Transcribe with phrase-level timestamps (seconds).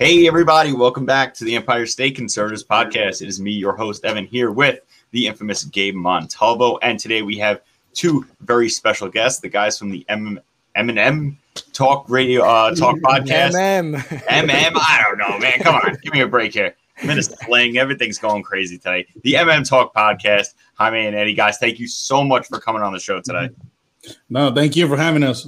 [0.00, 3.20] Hey, everybody, welcome back to the Empire State Conservatives podcast.
[3.20, 4.80] It is me, your host, Evan, here with
[5.10, 6.78] the infamous Gabe Montalvo.
[6.78, 7.60] And today we have
[7.92, 10.40] two very special guests, the guys from the M-
[10.74, 11.36] M&M
[11.74, 13.50] Talk Radio uh, Talk Podcast.
[13.50, 13.94] MM.
[13.98, 15.58] MM, I don't know, man.
[15.58, 16.74] Come on, give me a break here.
[17.04, 19.06] Minutes playing, everything's going crazy today.
[19.22, 20.54] The MM Talk Podcast.
[20.76, 23.50] Jaime and Eddie, guys, thank you so much for coming on the show today.
[24.30, 25.46] No, thank you for having us.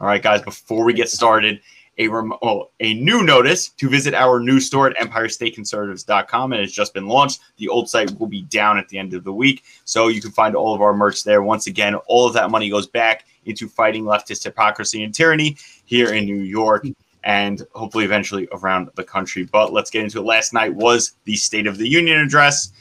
[0.00, 1.60] All right, guys, before we get started,
[1.98, 6.72] a well, oh, a new notice to visit our new store at empirestateconservatives.com and it's
[6.72, 7.40] just been launched.
[7.56, 10.30] The old site will be down at the end of the week, so you can
[10.30, 11.42] find all of our merch there.
[11.42, 16.12] Once again, all of that money goes back into fighting leftist hypocrisy and tyranny here
[16.12, 16.86] in New York
[17.24, 19.44] and hopefully eventually around the country.
[19.44, 20.24] But let's get into it.
[20.24, 22.72] Last night was the State of the Union address.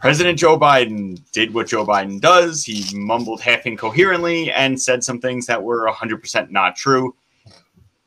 [0.00, 2.64] President Joe Biden did what Joe Biden does.
[2.64, 7.14] He mumbled half incoherently and said some things that were 100% not true.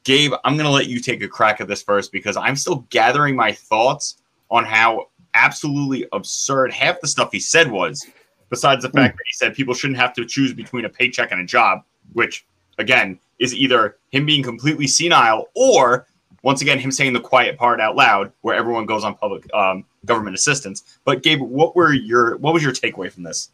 [0.06, 2.86] Gabe, I'm going to let you take a crack at this first because I'm still
[2.92, 8.06] gathering my thoughts on how absolutely absurd half the stuff he said was,
[8.50, 11.42] besides the fact that he said people shouldn't have to choose between a paycheck and
[11.42, 12.46] a job, which,
[12.78, 16.06] again, is either him being completely senile or,
[16.44, 19.84] once again, him saying the quiet part out loud where everyone goes on public um,
[20.06, 21.00] government assistance.
[21.04, 23.50] But, Gabe, what were your what was your takeaway from this?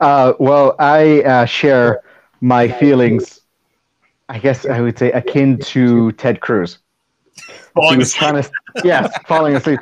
[0.00, 2.02] Uh, well, I uh, share
[2.42, 3.40] my feelings.
[4.28, 6.78] I guess I would say akin to Ted Cruz.
[7.74, 8.30] Falling he was asleep.
[8.30, 8.50] trying to,
[8.84, 9.80] yes, falling asleep.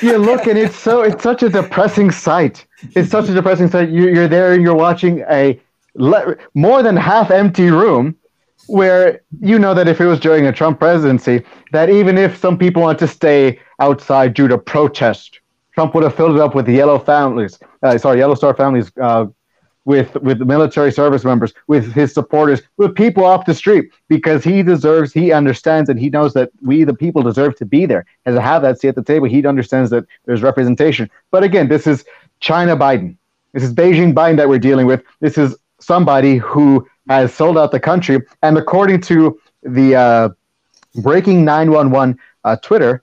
[0.00, 2.66] You look, and it's so it's such a depressing sight.
[2.96, 3.90] It's such a depressing sight.
[3.90, 5.60] You, you're there, and you're watching a
[5.94, 8.16] le- more than half empty room,
[8.66, 12.56] where you know that if it was during a Trump presidency, that even if some
[12.56, 15.40] people want to stay outside due to protest,
[15.74, 17.58] Trump would have filled it up with yellow families.
[17.82, 18.90] Uh, sorry, yellow star families.
[19.00, 19.26] Uh,
[19.84, 24.62] with with military service members, with his supporters, with people off the street, because he
[24.62, 28.34] deserves, he understands, and he knows that we, the people, deserve to be there and
[28.34, 29.26] to have that seat at the table.
[29.26, 31.10] He understands that there's representation.
[31.30, 32.04] But again, this is
[32.40, 33.16] China Biden.
[33.52, 35.02] This is Beijing Biden that we're dealing with.
[35.20, 40.28] This is somebody who has sold out the country, and according to the uh,
[41.02, 43.02] Breaking 911 uh, Twitter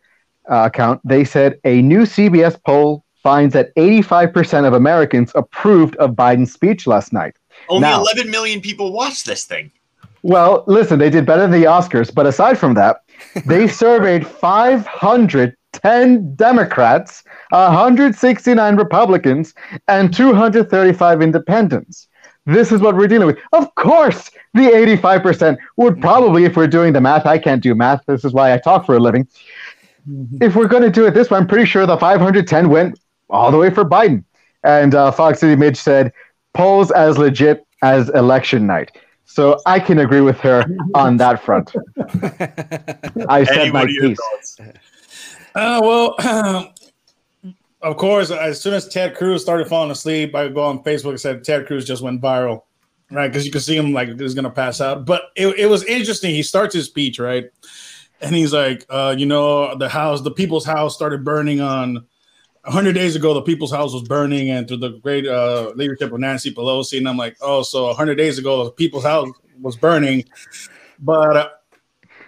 [0.49, 6.11] uh, account, they said a new CBS poll finds that 85% of Americans approved of
[6.11, 7.35] Biden's speech last night.
[7.67, 9.69] Only Now- 11 million people watched this thing.
[10.23, 13.01] Well, listen, they did better than the Oscars, but aside from that,
[13.45, 19.53] they surveyed 510 Democrats, 169 Republicans,
[19.89, 22.07] and 235 independents.
[22.45, 23.39] This is what we're dealing with.
[23.51, 26.01] Of course, the 85% would mm-hmm.
[26.01, 28.05] probably, if we're doing the math, I can't do math.
[28.05, 29.27] This is why I talk for a living.
[30.09, 30.41] Mm-hmm.
[30.41, 32.97] If we're going to do it this way, I'm pretty sure the 510 went
[33.29, 34.23] all the way for Biden.
[34.63, 36.11] And uh, Fox City Midge said,
[36.53, 38.91] polls as legit as election night.
[39.25, 41.73] So I can agree with her on that front.
[43.27, 44.17] I Eddie, said my what are your piece.
[44.17, 44.59] thoughts?
[45.55, 46.73] Uh, well,
[47.81, 51.19] of course, as soon as Ted Cruz started falling asleep, I go on Facebook and
[51.19, 52.63] said Ted Cruz just went viral,
[53.11, 53.27] right?
[53.27, 55.05] Because you can see him like he's gonna pass out.
[55.05, 56.33] But it, it was interesting.
[56.33, 57.45] He starts his speech right,
[58.21, 62.05] and he's like, uh, you know, the house, the people's house started burning on.
[62.67, 66.19] 100 days ago, the people's house was burning, and through the great uh, leadership of
[66.19, 69.29] Nancy Pelosi, and I'm like, oh, so 100 days ago, the people's house
[69.61, 70.25] was burning,
[70.99, 71.37] but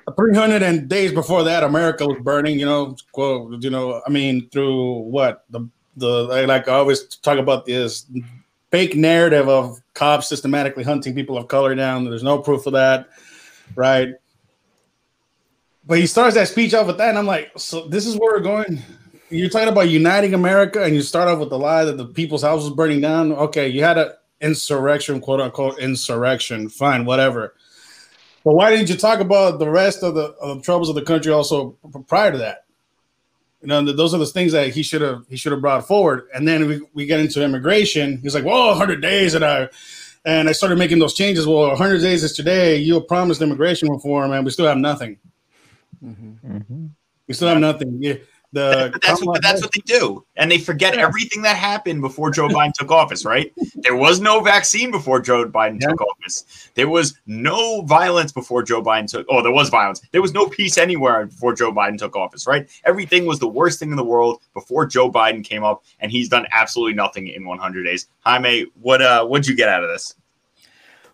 [0.07, 2.57] uh, 300 and days before that, America was burning.
[2.57, 5.67] You know, quote, you know, I mean, through what the
[5.97, 8.09] the like I always talk about this
[8.71, 12.05] fake narrative of cops systematically hunting people of color down.
[12.05, 13.09] There's no proof of that,
[13.75, 14.13] right?
[15.85, 18.37] But he starts that speech off with that, and I'm like, so this is where
[18.37, 18.81] we're going.
[19.29, 22.41] You're talking about uniting America, and you start off with the lie that the people's
[22.41, 23.31] house was burning down.
[23.31, 26.69] Okay, you had an insurrection, quote unquote insurrection.
[26.69, 27.53] Fine, whatever.
[28.43, 31.03] But why didn't you talk about the rest of the, of the troubles of the
[31.03, 31.77] country also
[32.07, 32.65] prior to that?
[33.61, 36.27] You know, those are the things that he should have he should have brought forward.
[36.33, 38.19] And then we, we get into immigration.
[38.21, 39.67] He's like, "Well, 100 days," and I
[40.23, 41.45] and I started making those changes.
[41.45, 42.77] Well, 100 days is today.
[42.77, 45.17] You promised immigration reform, and we still have nothing.
[46.03, 46.55] Mm-hmm.
[46.55, 46.85] Mm-hmm.
[47.27, 47.97] We still have nothing.
[48.01, 48.15] Yeah,
[48.51, 50.25] the But that's, what, that's what they do.
[50.35, 51.01] And they forget Yeah.
[51.01, 53.53] everything that happened before Joe Biden took office, right?
[53.83, 55.89] There was no vaccine before Joe Biden Yeah.
[55.89, 56.69] took office.
[56.73, 60.01] There was no violence before Joe Biden took Oh, there was violence.
[60.11, 62.67] There was no peace anywhere before Joe Biden took office, right?
[62.85, 66.27] Everything was the worst thing in the world before Joe Biden came up, and he's
[66.29, 68.07] done absolutely nothing in 100 days.
[68.25, 70.15] Jaime, what uh what'd you get out of this?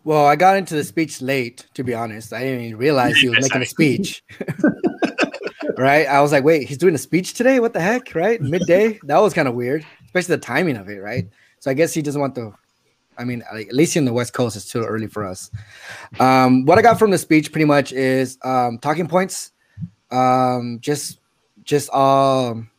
[0.04, 2.32] Well, I got into the speech late, to be honest.
[2.32, 4.22] I didn't even realize he was making a speech.
[5.78, 6.06] right?
[6.06, 7.60] I was like, wait, he's doing a speech today?
[7.60, 8.14] What the heck?
[8.14, 8.40] Right?
[8.40, 8.98] Midday?
[9.04, 11.28] That was kind of weird, especially the timing of it, right?
[11.60, 12.52] So I guess he doesn't want the
[13.18, 15.50] I mean, at least in the West Coast, it's too early for us.
[16.20, 19.52] Um, what I got from the speech pretty much is um, talking points.
[20.10, 21.20] um, just
[21.64, 22.70] just um,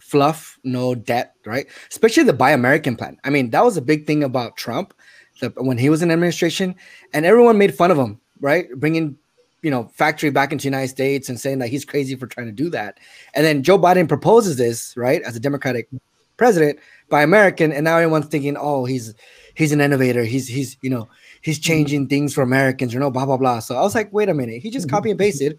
[0.00, 1.66] fluff, no debt, right?
[1.90, 3.18] Especially the Buy American plan.
[3.24, 4.94] I mean, that was a big thing about Trump
[5.40, 6.74] the, when he was in administration,
[7.12, 8.68] and everyone made fun of him, right?
[8.76, 9.16] Bringing
[9.62, 12.46] you know factory back into the United States and saying that he's crazy for trying
[12.46, 12.98] to do that.
[13.34, 15.88] And then Joe Biden proposes this, right, as a Democratic
[16.36, 16.78] president
[17.08, 19.14] by American, and now everyone's thinking, oh, he's
[19.54, 20.24] he's an innovator.
[20.24, 21.08] He's he's you know
[21.40, 23.60] he's changing things for Americans, you know, blah blah blah.
[23.60, 25.58] So I was like, wait a minute, he just copy and pasted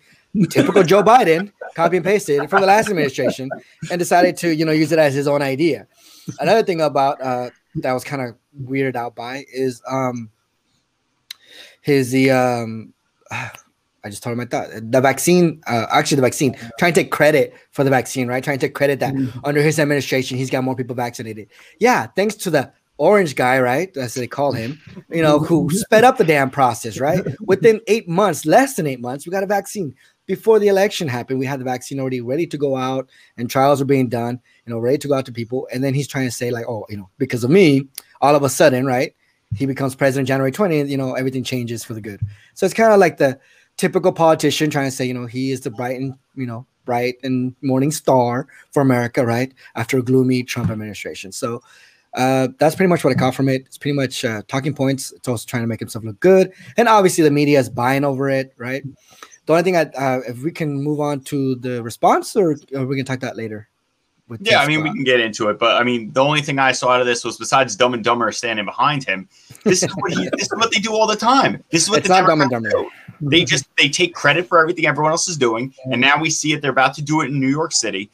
[0.50, 3.50] typical Joe Biden, copy and pasted from the last administration,
[3.92, 5.88] and decided to you know use it as his own idea.
[6.40, 10.30] Another thing about uh, that was kind of weirded out by is um
[11.82, 12.94] his the um
[14.04, 17.12] I just told him I thought the vaccine, uh, actually the vaccine, trying to take
[17.12, 18.44] credit for the vaccine, right?
[18.44, 19.40] Trying to take credit that mm-hmm.
[19.44, 21.50] under his administration he's got more people vaccinated.
[21.80, 23.96] Yeah, thanks to the orange guy, right?
[23.98, 24.80] As they call him,
[25.10, 27.24] you know, who sped up the damn process, right?
[27.42, 29.96] Within eight months, less than eight months, we got a vaccine.
[30.26, 33.82] Before the election happened, we had the vaccine already ready to go out, and trials
[33.82, 35.68] are being done, you know, ready to go out to people.
[35.74, 37.88] And then he's trying to say, like, oh, you know, because of me,
[38.22, 39.14] all of a sudden, right?
[39.56, 42.22] He becomes president January 20th, you know, everything changes for the good.
[42.54, 43.40] So it's kind of like the
[43.83, 47.15] typical politician trying to say, you know, he is the bright and, you know, bright
[47.21, 49.53] and morning star for America, right?
[49.75, 51.33] After a gloomy Trump administration.
[51.33, 51.62] So
[52.13, 53.63] uh, that's pretty much what I got from it.
[53.65, 55.12] It's pretty much uh, talking points.
[55.12, 56.53] It's also trying to make himself look good.
[56.77, 58.85] And obviously the media is buying over it, right?
[59.47, 62.85] The only thing I, uh, if we can move on to the response or, or
[62.85, 63.68] we can talk that later
[64.40, 66.72] yeah, I mean, we can get into it, but I mean, the only thing I
[66.72, 69.28] saw out of this was besides Dumb and Dumber standing behind him.
[69.64, 71.64] This is what he, this is what they do all the time.
[71.72, 72.70] This is what it's the not Dumb and Dumber.
[72.70, 72.90] Do.
[73.22, 76.54] They just they take credit for everything everyone else is doing, and now we see
[76.54, 76.62] it.
[76.62, 78.10] They're about to do it in New York City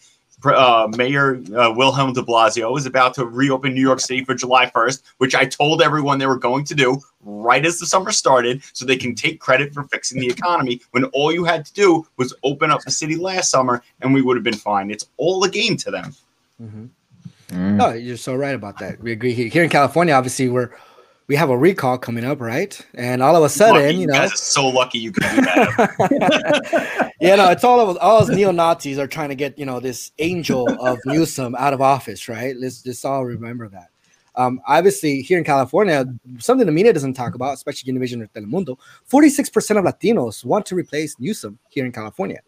[0.45, 4.67] uh, Mayor uh, Wilhelm de Blasio is about to reopen New York City for July
[4.67, 8.63] 1st, which I told everyone they were going to do right as the summer started
[8.73, 12.07] so they can take credit for fixing the economy when all you had to do
[12.17, 14.89] was open up the city last summer and we would have been fine.
[14.89, 16.15] It's all a game to them.
[16.61, 16.85] Mm-hmm.
[17.49, 17.75] Mm.
[17.75, 19.01] No, you're so right about that.
[19.01, 19.47] We agree here.
[19.47, 20.71] Here in California, obviously, we're
[21.29, 22.85] we have a recall coming up, right?
[22.95, 23.95] And all of a sudden, lucky.
[23.97, 27.11] you know, guys are so lucky you can do that.
[27.21, 29.79] yeah, no, it's all of all us neo Nazis are trying to get you know
[29.79, 32.57] this angel of Newsom out of office, right?
[32.57, 33.89] Let's just all remember that.
[34.35, 36.05] Um, obviously, here in California,
[36.39, 38.77] something the media doesn't talk about, especially Univision or Telemundo,
[39.09, 42.39] 46% of Latinos want to replace Newsom here in California.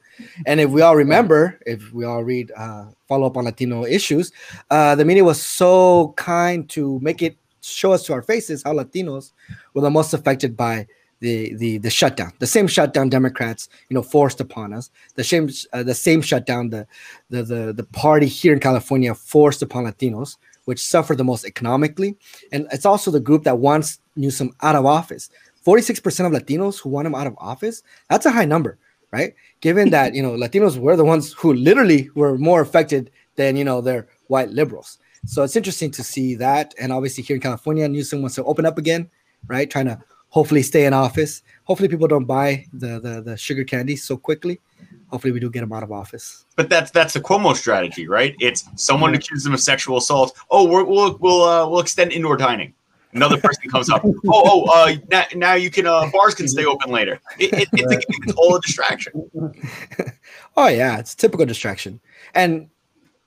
[0.45, 4.31] And if we all remember, if we all read, uh, follow up on Latino issues,
[4.69, 8.73] uh, the media was so kind to make it show us to our faces how
[8.73, 9.31] Latinos
[9.73, 10.87] were the most affected by
[11.21, 15.49] the the the shutdown, the same shutdown Democrats you know forced upon us, the same
[15.71, 16.85] uh, the same shutdown the,
[17.29, 22.17] the the the party here in California forced upon Latinos, which suffered the most economically,
[22.51, 25.29] and it's also the group that wants Newsom out of office.
[25.61, 27.83] Forty six percent of Latinos who want him out of office.
[28.09, 28.79] That's a high number,
[29.11, 29.35] right?
[29.61, 33.63] Given that you know Latinos were the ones who literally were more affected than you
[33.63, 34.97] know their white liberals.
[35.25, 36.73] So it's interesting to see that.
[36.79, 39.09] And obviously, here in California, Newsom wants to open up again,
[39.47, 39.69] right?
[39.69, 41.43] Trying to hopefully stay in office.
[41.65, 44.59] Hopefully, people don't buy the the, the sugar candy so quickly.
[45.07, 46.45] Hopefully, we do get him out of office.
[46.55, 48.35] But that's that's the Cuomo strategy, right?
[48.39, 49.19] It's someone yeah.
[49.19, 50.35] accuses them of sexual assault.
[50.49, 52.73] Oh, we will we'll uh, we'll extend indoor dining.
[53.13, 54.03] Another person comes up.
[54.33, 57.19] Oh, oh, uh, now, now you can uh, bars can stay open later.
[57.37, 59.29] It, it, it's, a, it's all a distraction.
[60.57, 61.99] oh yeah, it's typical distraction.
[62.33, 62.69] And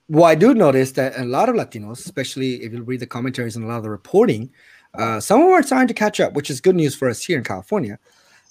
[0.08, 3.56] well, I do notice that a lot of Latinos, especially if you read the commentaries
[3.56, 4.50] and a lot of the reporting,
[4.94, 7.23] uh, some of them are starting to catch up, which is good news for us
[7.23, 7.99] here in California.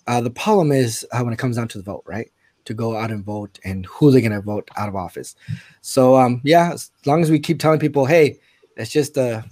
[0.07, 2.31] Uh, the problem is uh, when it comes down to the vote, right?
[2.65, 5.35] To go out and vote and who they're going to vote out of office.
[5.81, 8.39] So, um, yeah, as long as we keep telling people, hey,
[8.75, 9.45] it's just a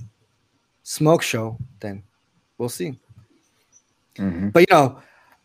[0.84, 2.04] smoke show, then
[2.58, 2.98] we'll see.
[4.16, 4.50] Mm-hmm.
[4.50, 5.00] But, you know,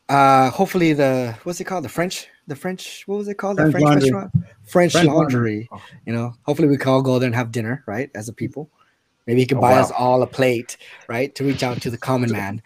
[0.08, 1.84] uh, hopefully the, what's it called?
[1.84, 3.56] The French the French, what was it called?
[3.56, 4.10] French the French laundry.
[4.10, 4.32] restaurant?
[4.64, 5.68] French, French laundry.
[5.70, 5.90] laundry.
[6.06, 8.10] You know, hopefully we can all go there and have dinner, right?
[8.14, 8.70] As a people.
[9.26, 9.80] Maybe he can oh, buy wow.
[9.80, 10.76] us all a plate,
[11.08, 11.34] right?
[11.34, 12.62] To reach out to the common man.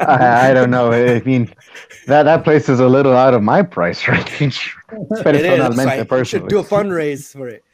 [0.00, 0.90] I, I, don't know.
[0.90, 1.54] I mean,
[2.06, 4.74] that, that place is a little out of my price range.
[5.22, 5.76] but it is.
[5.76, 6.10] Right.
[6.10, 7.64] He should do a fundraise for it.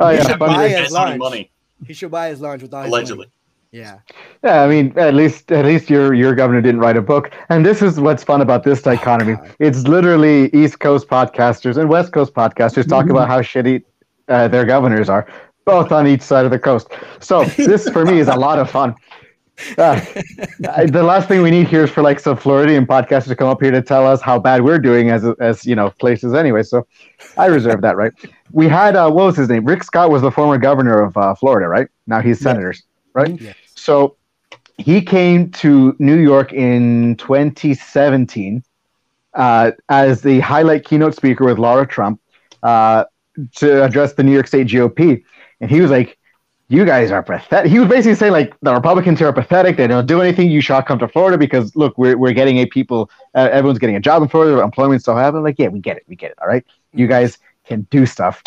[0.00, 0.26] Oh, he yeah.
[0.26, 1.18] Should buy his lunch.
[1.18, 1.52] Money.
[1.86, 3.30] He should buy his lunch with all Allegedly.
[3.74, 3.98] Yeah.
[4.44, 7.32] Yeah, I mean, at least at least your your governor didn't write a book.
[7.48, 9.34] And this is what's fun about this dichotomy.
[9.34, 13.82] Oh, it's literally East Coast podcasters and West Coast podcasters talk about how shitty
[14.28, 15.26] uh, their governors are,
[15.64, 16.86] both on each side of the coast.
[17.18, 18.94] So this for me is a lot of fun.
[19.76, 20.00] Uh,
[20.86, 23.60] the last thing we need here is for like some Floridian podcasters to come up
[23.60, 26.62] here to tell us how bad we're doing as as you know places anyway.
[26.62, 26.86] So
[27.36, 28.12] I reserve that right.
[28.52, 29.64] We had uh, what was his name?
[29.64, 31.88] Rick Scott was the former governor of uh, Florida, right?
[32.06, 33.40] Now he's senators, right?
[33.40, 33.52] Yeah.
[33.74, 34.16] So
[34.78, 38.62] he came to New York in 2017
[39.34, 42.20] uh, as the highlight keynote speaker with Laura Trump
[42.62, 43.04] uh,
[43.56, 45.22] to address the New York State GOP,
[45.60, 46.18] and he was like,
[46.68, 49.76] "You guys are pathetic." He was basically saying like the Republicans here are pathetic.
[49.76, 50.50] They don't do anything.
[50.50, 53.10] You should come to Florida because look, we're we're getting a people.
[53.34, 54.62] Uh, everyone's getting a job in Florida.
[54.62, 55.42] Employment still happening.
[55.42, 56.04] Like, yeah, we get it.
[56.06, 56.38] We get it.
[56.40, 58.42] All right, you guys can do stuff.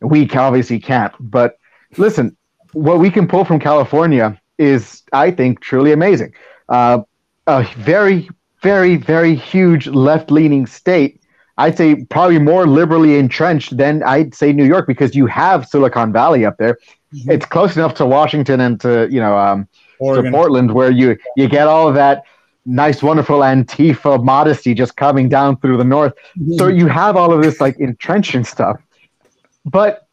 [0.00, 1.14] We obviously can't.
[1.18, 1.58] But
[1.96, 2.36] listen,
[2.72, 6.32] what we can pull from California is, I think, truly amazing.
[6.68, 7.00] Uh,
[7.46, 8.28] a very,
[8.62, 11.20] very, very huge left leaning state.
[11.58, 16.12] I'd say probably more liberally entrenched than I'd say New York because you have Silicon
[16.12, 16.78] Valley up there.
[17.14, 17.30] Mm-hmm.
[17.30, 19.68] It's close enough to Washington and to you know um,
[20.00, 22.24] to Portland where you you get all of that
[22.66, 26.12] nice, wonderful Antifa modesty just coming down through the north.
[26.38, 26.54] Mm-hmm.
[26.54, 28.80] So you have all of this like entrenching stuff.
[29.64, 30.06] But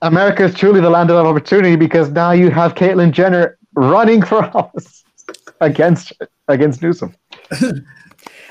[0.00, 4.44] America is truly the land of opportunity because now you have Caitlyn Jenner running for
[4.56, 5.04] office
[5.60, 6.12] against
[6.48, 7.14] against Newsom.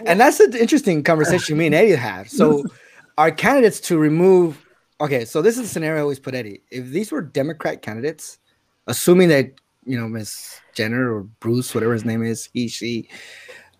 [0.06, 2.30] and that's an interesting conversation me and Eddie have.
[2.30, 2.64] So,
[3.18, 4.64] our candidates to remove.
[5.00, 6.62] Okay, so this is the scenario I always put Eddie.
[6.72, 8.40] If these were Democrat candidates,
[8.88, 9.54] assuming that
[9.86, 13.10] you know Miss Jenner or Bruce, whatever his name is, he, she,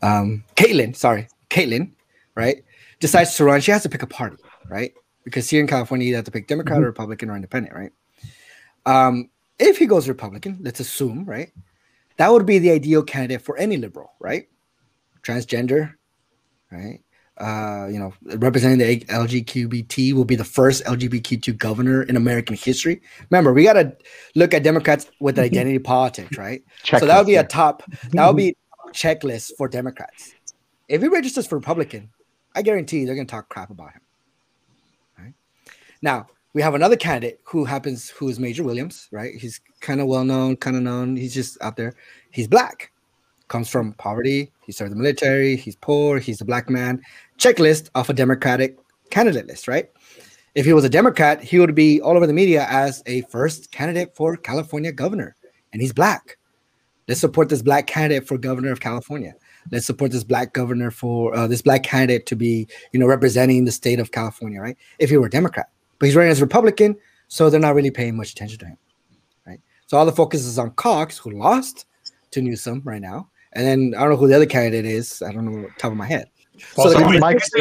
[0.02, 1.92] um, Caitlyn, sorry, Caitlyn,
[2.36, 2.64] right,
[3.00, 4.38] decides to run, she has to pick a party,
[4.70, 4.94] right?
[5.28, 6.86] because here in California you have to pick Democrat mm-hmm.
[6.86, 7.92] or Republican or Independent, right?
[8.86, 11.52] Um, if he goes Republican, let's assume, right,
[12.18, 14.48] that would be the ideal candidate for any liberal, right?
[15.24, 15.94] Transgender,
[16.72, 17.02] right?
[17.38, 23.02] Uh, you know, representing the LGBT will be the first LGBTQ governor in American history.
[23.30, 23.96] Remember, we got to
[24.36, 26.64] look at Democrats with identity politics, right?
[26.84, 28.56] Checklist, so that would be a top, that would be
[28.92, 30.34] checklist for Democrats.
[30.88, 32.10] If he registers for Republican,
[32.56, 34.02] I guarantee they're going to talk crap about him.
[35.20, 35.34] Right
[36.02, 39.36] now we have another candidate who happens who is Major Williams, right?
[39.36, 41.16] He's kind of well known, kind of known.
[41.16, 41.94] He's just out there.
[42.32, 42.92] He's black,
[43.48, 44.52] comes from poverty.
[44.66, 45.56] He served the military.
[45.56, 46.18] He's poor.
[46.18, 47.00] He's a black man.
[47.38, 48.76] Checklist of a Democratic
[49.12, 49.92] candidate list, right?
[50.56, 53.70] If he was a Democrat, he would be all over the media as a first
[53.72, 55.36] candidate for California governor,
[55.74, 56.40] and he's black.
[57.08, 59.36] Let's support this black candidate for governor of California.
[59.72, 63.66] Let's support this black governor for uh, this black candidate to be, you know, representing
[63.66, 64.76] the state of California, right?
[64.98, 67.92] If he were a Democrat, but he's running as a Republican, so they're not really
[67.92, 68.78] paying much attention to him,
[69.46, 69.60] right?
[69.88, 71.86] So all the focus is on Cox, who lost
[72.32, 75.22] to Newsom right now, and then I don't know who the other candidate is.
[75.22, 76.30] I don't know top of my head.
[76.74, 77.04] So, so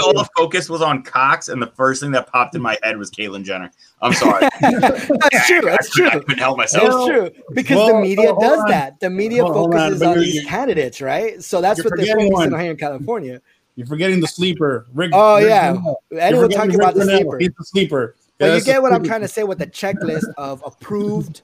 [0.02, 2.96] all the focus was on Cox, and the first thing that popped in my head
[2.96, 3.70] was Caitlyn Jenner.
[4.00, 4.48] I'm sorry.
[4.60, 5.60] that's true.
[5.60, 6.08] That's true.
[6.08, 6.84] I couldn't help myself.
[6.84, 8.68] That's true because well, the media does on.
[8.68, 8.98] that.
[9.00, 11.42] The media well, focuses on, on these candidates, right?
[11.42, 13.40] So that's what they're focusing on here in California.
[13.74, 14.86] You're forgetting the sleeper.
[14.94, 15.76] Rick, oh Rick yeah,
[16.18, 17.38] Eddie talking talk about the sleeper.
[17.38, 18.16] He's the sleeper.
[18.38, 21.42] But you get what I'm trying to say with the checklist of approved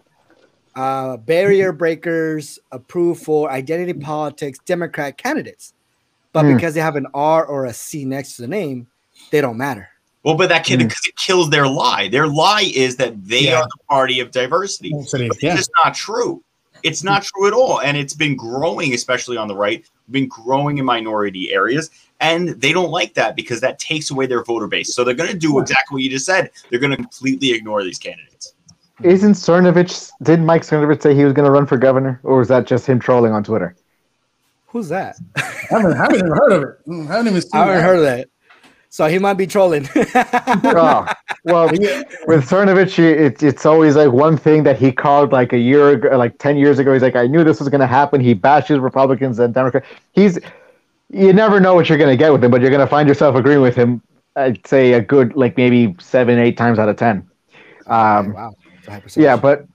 [0.74, 5.74] uh, barrier breakers, approved for identity politics, Democrat candidates.
[6.32, 6.56] But mm.
[6.56, 8.88] because they have an R or a C next to the name,
[9.30, 9.88] they don't matter.
[10.22, 11.08] Well, but that kid because mm.
[11.08, 12.08] it kills their lie.
[12.08, 13.60] Their lie is that they yeah.
[13.60, 14.92] are the party of diversity.
[15.10, 15.54] But yeah.
[15.58, 16.42] it's not true.
[16.82, 17.80] It's not true at all.
[17.80, 21.90] And it's been growing, especially on the right, been growing in minority areas.
[22.22, 24.94] And they don't like that because that takes away their voter base.
[24.94, 26.50] So they're going to do exactly what you just said.
[26.70, 28.54] They're going to completely ignore these candidates.
[29.02, 32.20] Isn't Cernovich, did Mike Cernovich say he was going to run for governor?
[32.22, 33.74] Or was that just him trolling on Twitter?
[34.68, 35.16] Who's that?
[35.36, 36.78] I haven't, haven't even heard of it.
[36.88, 37.82] I haven't even I haven't that.
[37.82, 38.28] heard of that.
[38.88, 39.88] So he might be trolling.
[39.96, 41.06] oh,
[41.44, 41.68] well,
[42.26, 46.16] with Cernovich, it's it's always like one thing that he called like a year ago,
[46.16, 46.92] like ten years ago.
[46.92, 48.20] He's like, I knew this was going to happen.
[48.20, 49.86] He bashes Republicans and Democrats.
[50.12, 50.38] He's
[51.12, 53.06] you never know what you're going to get with him, but you're going to find
[53.06, 54.02] yourself agreeing with him.
[54.34, 57.28] I'd say a good like maybe seven, eight times out of ten.
[57.86, 58.54] Um, wow,
[59.14, 59.66] yeah, but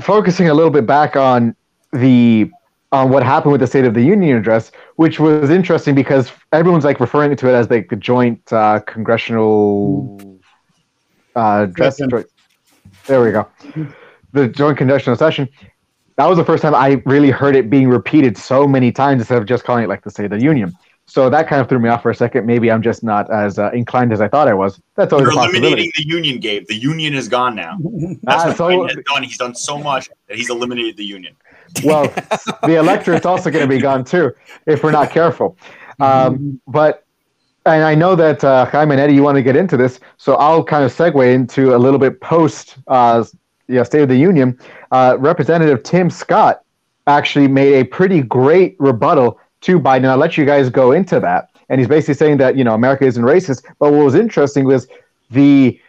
[0.00, 1.54] focusing a little bit back on
[1.92, 2.50] the
[2.92, 6.84] on what happened with the State of the Union address, which was interesting because everyone's
[6.84, 10.40] like referring to it as like the joint uh, congressional
[11.36, 12.00] uh, address.
[13.06, 13.48] There we go.
[14.32, 15.48] The joint congressional session.
[16.20, 19.38] That was the first time I really heard it being repeated so many times instead
[19.38, 20.76] of just calling it like the State of the Union.
[21.06, 22.44] So that kind of threw me off for a second.
[22.44, 24.82] Maybe I'm just not as uh, inclined as I thought I was.
[24.96, 26.66] That's always You're eliminating the union, Gabe.
[26.68, 27.78] The union is gone now.
[28.22, 29.22] That's what so, has done.
[29.22, 31.34] He's done so much that he's eliminated the union.
[31.84, 32.02] Well,
[32.64, 34.34] the electorate's also going to be gone too
[34.66, 35.56] if we're not careful.
[36.00, 37.06] Um, but
[37.64, 40.34] and I know that uh, Jaime and Eddie, you want to get into this, so
[40.34, 43.24] I'll kind of segue into a little bit post uh,
[43.70, 44.58] yeah, State of the Union.
[44.90, 46.62] Uh, Representative Tim Scott
[47.06, 50.06] actually made a pretty great rebuttal to Biden.
[50.06, 51.50] I'll let you guys go into that.
[51.68, 53.64] And he's basically saying that you know America isn't racist.
[53.78, 54.88] But what was interesting was
[55.30, 55.80] the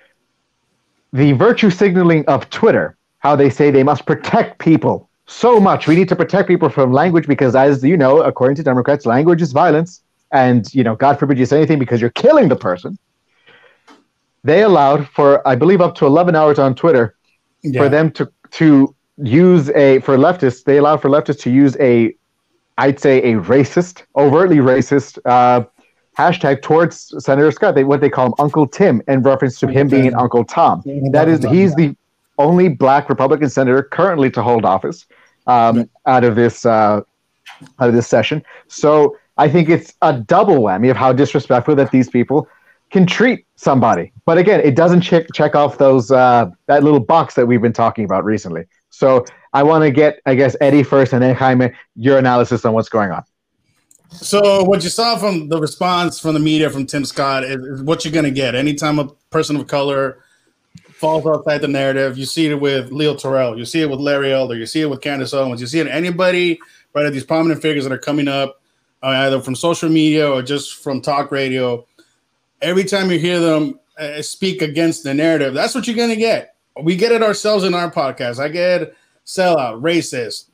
[1.13, 2.97] the virtue signaling of Twitter.
[3.19, 5.87] How they say they must protect people so much.
[5.87, 9.41] We need to protect people from language because, as you know, according to Democrats, language
[9.41, 10.01] is violence.
[10.31, 12.97] and you know, God forbid you say anything because you're killing the person.
[14.43, 17.15] They allowed for, I believe, up to 11 hours on Twitter
[17.63, 17.81] Yeah.
[17.81, 20.63] for them to to use a for leftists.
[20.63, 22.15] They allowed for leftists to use a,
[22.77, 25.65] I'd say, a racist, overtly racist uh,
[26.17, 27.75] hashtag towards Senator Scott.
[27.75, 30.81] They what they call him Uncle Tim in reference to him being an Uncle Tom.
[31.11, 31.95] That is, he's the
[32.37, 35.05] only black Republican senator currently to hold office
[35.47, 37.01] um, out of this uh,
[37.79, 38.43] out of this session.
[38.67, 42.47] So I think it's a double whammy of how disrespectful that these people
[42.91, 44.11] can treat somebody.
[44.25, 47.73] But again, it doesn't check check off those uh, that little box that we've been
[47.73, 48.65] talking about recently.
[48.89, 52.73] So I want to get, I guess, Eddie first, and then Jaime, your analysis on
[52.73, 53.23] what's going on.
[54.11, 58.03] So what you saw from the response from the media from Tim Scott is, what
[58.03, 58.55] you're going to get.
[58.55, 60.21] Anytime a person of color
[60.91, 64.33] falls outside the narrative, you see it with Leo Terrell, you see it with Larry
[64.33, 66.59] Elder, you see it with Candace Owens, you see it anybody
[66.93, 68.61] right these prominent figures that are coming up
[69.01, 71.85] uh, either from social media or just from talk radio.
[72.61, 76.15] Every time you hear them uh, speak against the narrative, that's what you're going to
[76.15, 76.55] get.
[76.81, 78.39] We get it ourselves in our podcast.
[78.39, 80.45] I get sellout, racist,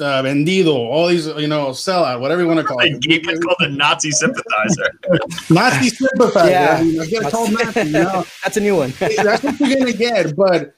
[0.00, 3.00] uh, vendido, all these, you know, sellout, whatever you want to call it.
[3.00, 4.90] Gabe gets called a Nazi sympathizer.
[5.50, 6.50] Nazi sympathizer.
[6.50, 6.76] Yeah.
[6.78, 8.24] I mean, get called Nazi, you know?
[8.42, 8.92] That's a new one.
[8.98, 10.36] That's what you're gonna get.
[10.36, 10.74] But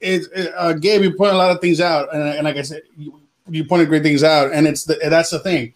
[0.00, 2.62] it's it, uh, Gabe, you point a lot of things out, and, and like I
[2.62, 5.74] said, you, you pointed great things out, and it's the, that's the thing.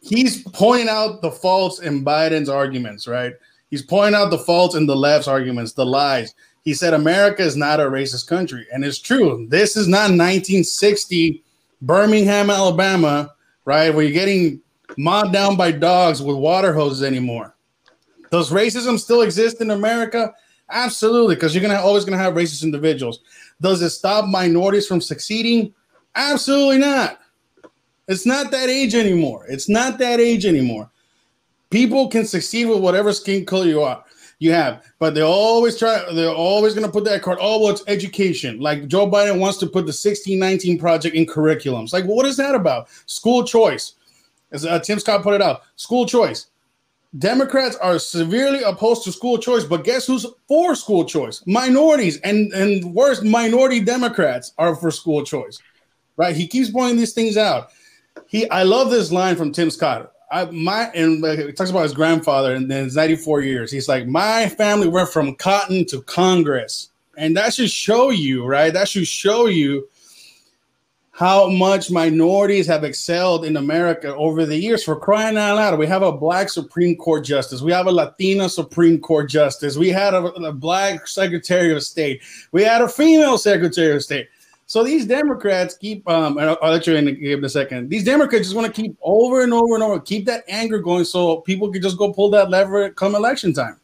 [0.00, 3.34] He's pointing out the faults in Biden's arguments, right?
[3.70, 6.34] He's pointing out the faults in the left's arguments, the lies.
[6.62, 9.46] He said America is not a racist country, and it's true.
[9.48, 11.42] This is not 1960
[11.82, 13.32] Birmingham, Alabama,
[13.64, 13.94] right?
[13.94, 14.60] Where you're getting
[14.96, 17.54] mobbed down by dogs with water hoses anymore.
[18.30, 20.34] Does racism still exist in America?
[20.70, 23.20] Absolutely, because you're gonna always gonna have racist individuals.
[23.60, 25.72] Does it stop minorities from succeeding?
[26.14, 27.20] Absolutely not.
[28.08, 29.46] It's not that age anymore.
[29.48, 30.90] It's not that age anymore.
[31.70, 34.02] People can succeed with whatever skin color you are
[34.38, 36.04] you have, but they always try.
[36.12, 37.38] They're always gonna put that card.
[37.40, 38.60] Oh, well, it's education.
[38.60, 41.92] Like Joe Biden wants to put the 1619 project in curriculums.
[41.92, 42.88] Like, what is that about?
[43.06, 43.94] School choice.
[44.52, 46.46] As uh, Tim Scott put it out, school choice.
[47.18, 51.42] Democrats are severely opposed to school choice, but guess who's for school choice?
[51.46, 55.60] Minorities and and worse, minority Democrats are for school choice.
[56.16, 56.36] Right?
[56.36, 57.70] He keeps pointing these things out.
[58.26, 60.12] He, I love this line from Tim Scott.
[60.30, 63.72] I my and uh, he talks about his grandfather and then his 94 years.
[63.72, 68.72] He's like, my family went from cotton to Congress, and that should show you, right?
[68.72, 69.88] That should show you
[71.18, 74.84] how much minorities have excelled in America over the years.
[74.84, 78.48] For crying out loud, we have a black Supreme Court justice, we have a Latina
[78.48, 83.38] Supreme Court justice, we had a, a black Secretary of State, we had a female
[83.38, 84.28] Secretary of State.
[84.68, 86.06] So these Democrats keep.
[86.06, 87.88] Um, I'll, I'll let you in, in a second.
[87.88, 91.04] These Democrats just want to keep over and over and over, keep that anger going,
[91.04, 93.80] so people can just go pull that lever come election time.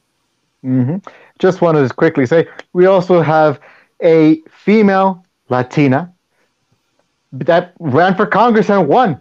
[0.62, 0.96] Mm-hmm.
[1.38, 3.60] Just wanted to quickly say we also have
[4.02, 6.12] a female Latina
[7.32, 9.20] that ran for Congress and won.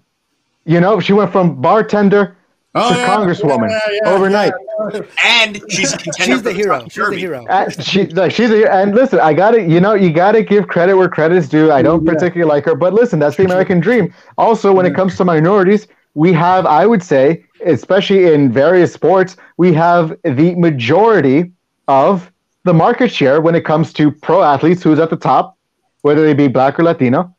[0.66, 2.36] You know, she went from bartender
[2.76, 3.70] to congresswoman
[4.06, 4.54] overnight.
[4.94, 5.02] yeah.
[5.24, 6.82] And she's a contender She's the hero.
[6.90, 7.46] She's the hero.
[7.48, 10.42] Uh, she, like, she's a, and listen, I got to You know, you got to
[10.44, 11.72] give credit where credit's due.
[11.72, 12.14] I don't Yeah.
[12.14, 14.14] particularly like her, but listen, that's the American dream.
[14.38, 19.36] Also, when it comes to minorities, we have, I would say, especially in various sports,
[19.58, 21.52] we have the majority
[21.88, 22.32] of
[22.66, 25.58] the market share when it comes to pro athletes who's at the top,
[26.02, 27.36] whether they be black or Latino,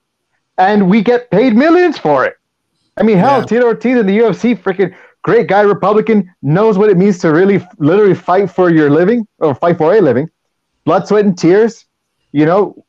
[0.59, 2.37] and we get paid millions for it.
[2.97, 3.47] I mean, hell, Yeah.
[3.47, 7.67] Tito Ortiz in the UFC, freaking great guy, Republican, knows what it means to really,
[7.79, 10.31] literally fight for your living or fight for a living.
[10.85, 11.87] Blood, sweat, and tears.
[12.33, 12.85] You know,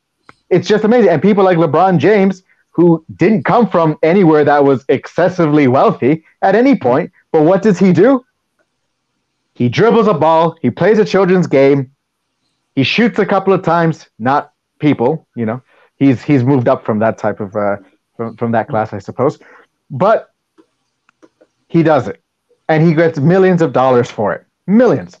[0.50, 1.10] it's just amazing.
[1.10, 6.54] And people like LeBron James, who didn't come from anywhere that was excessively wealthy at
[6.54, 8.24] any point, but what does he do?
[9.54, 11.90] He dribbles a ball, he plays a children's game,
[12.74, 15.62] he shoots a couple of times, not people, you know.
[15.96, 17.76] He's he's moved up from that type of uh
[18.18, 19.38] from, from that class, I suppose.
[19.88, 20.28] But
[21.68, 22.20] he does it.
[22.68, 24.44] And he gets millions of dollars for it.
[24.66, 25.18] Millions.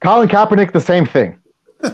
[0.00, 1.38] Colin Kaepernick, the same thing.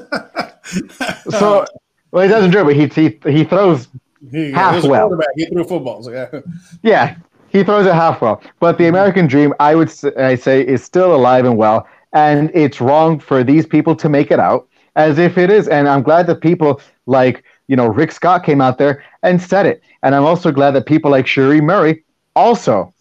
[1.30, 1.66] So,
[2.12, 2.72] well, he doesn't dribble.
[2.72, 3.88] He he, he throws.
[4.30, 5.20] He, Half he was a well.
[5.36, 6.08] He threw footballs.
[6.08, 6.28] Yeah.
[6.82, 7.16] Yeah,
[7.48, 8.42] he throws it half well.
[8.60, 11.86] But the American dream, I would I say, is still alive and well.
[12.12, 15.68] And it's wrong for these people to make it out as if it is.
[15.68, 19.66] And I'm glad that people like you know Rick Scott came out there and said
[19.66, 19.82] it.
[20.02, 22.94] And I'm also glad that people like Scherie Murray also,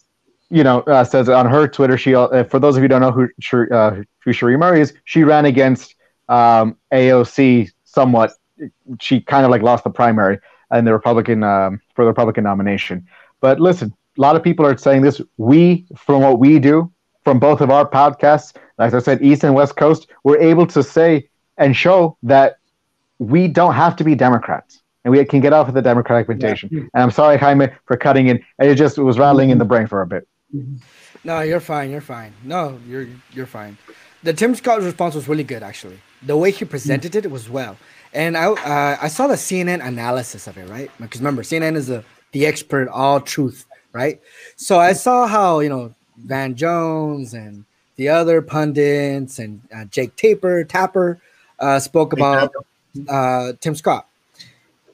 [0.52, 1.96] you know, uh, says on her Twitter.
[1.96, 4.92] She, uh, for those of you who don't know who uh, who Scherie Murray is,
[5.04, 5.94] she ran against
[6.28, 8.32] um, AOC somewhat.
[9.00, 10.38] She kind of like lost the primary
[10.70, 13.06] and the Republican um, for the Republican nomination.
[13.40, 15.22] But listen, a lot of people are saying this.
[15.38, 16.92] We, from what we do,
[17.24, 20.82] from both of our podcasts, as I said, East and West Coast, we're able to
[20.82, 22.58] say and show that
[23.18, 26.68] we don't have to be Democrats and we can get off of the Democratic invitation.
[26.70, 26.80] Yeah.
[26.94, 28.44] And I'm sorry, Jaime, for cutting in.
[28.58, 30.28] It just was rattling in the brain for a bit.
[31.24, 31.90] No, you're fine.
[31.90, 32.32] You're fine.
[32.44, 33.78] No, you're you're fine.
[34.22, 35.98] The Tim Scott response was really good, actually.
[36.22, 37.76] The way he presented it was well.
[38.12, 40.90] And I uh, I saw the CNN analysis of it, right?
[41.00, 44.20] Because remember, CNN is the the expert, all truth, right?
[44.56, 47.64] So I saw how you know Van Jones and
[47.96, 51.20] the other pundits and uh, Jake Taper Tapper
[51.58, 52.52] uh, spoke about
[53.08, 54.06] uh, Tim Scott.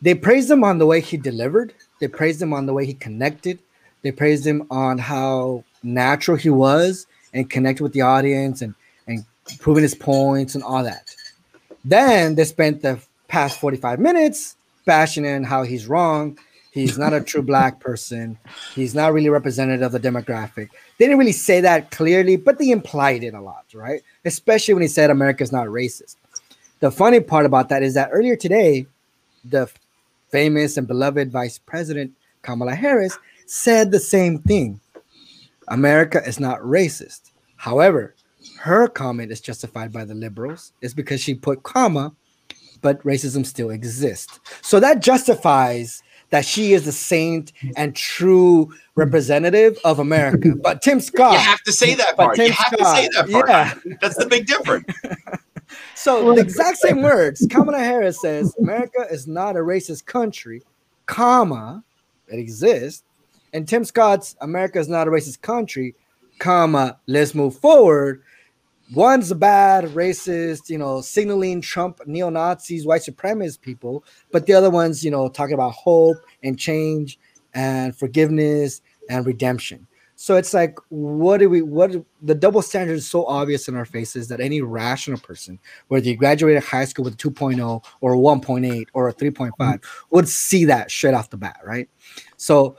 [0.01, 1.75] They praised him on the way he delivered.
[2.01, 3.59] They praised him on the way he connected.
[4.03, 8.75] They praised him on how natural he was and connected with the audience and
[9.07, 9.25] and
[9.61, 11.15] proving his points and all that.
[11.85, 16.39] Then they spent the past 45 minutes bashing in how he's wrong.
[16.71, 18.39] He's not a true black person.
[18.75, 20.69] He's not really representative of the demographic.
[20.99, 24.03] They didn't really say that clearly, but they implied it a lot, right?
[24.25, 26.17] Especially when he said America's not racist.
[26.81, 28.87] The funny part about that is that earlier today,
[29.45, 29.71] the
[30.31, 34.81] famous and beloved Vice President Kamala Harris said the same thing.
[35.69, 37.33] America is not racist.
[37.57, 38.15] However,
[38.61, 40.73] her comment is justified by the liberals.
[40.81, 42.15] It's because she put comma,
[42.81, 44.41] but racism still exists.
[44.63, 50.55] So that justifies that she is the saint and true representative of America.
[50.63, 52.37] But Tim Scott, you have to say that part.
[52.37, 53.49] Tim you have Scott, to say that part.
[53.49, 53.97] Yeah.
[54.01, 54.87] That's the big difference.
[55.95, 57.47] so the exact same words.
[57.51, 60.63] Kamala Harris says America is not a racist country,
[61.07, 61.83] comma,
[62.29, 63.05] it exists.
[63.53, 65.95] And Tim Scott's America is not a racist country,
[66.39, 68.23] comma, let's move forward.
[68.95, 74.55] One's a bad, racist, you know, signaling Trump, neo Nazis, white supremacist people, but the
[74.55, 77.19] other one's, you know, talking about hope and change
[77.53, 78.81] and forgiveness
[79.11, 79.87] and redemption.
[80.21, 83.85] So it's like, what do we, what the double standard is so obvious in our
[83.85, 88.17] faces that any rational person, whether you graduated high school with a 2.0 or a
[88.17, 89.77] 1.8 or a 3.5, mm-hmm.
[90.11, 91.89] would see that straight off the bat, right?
[92.37, 92.77] So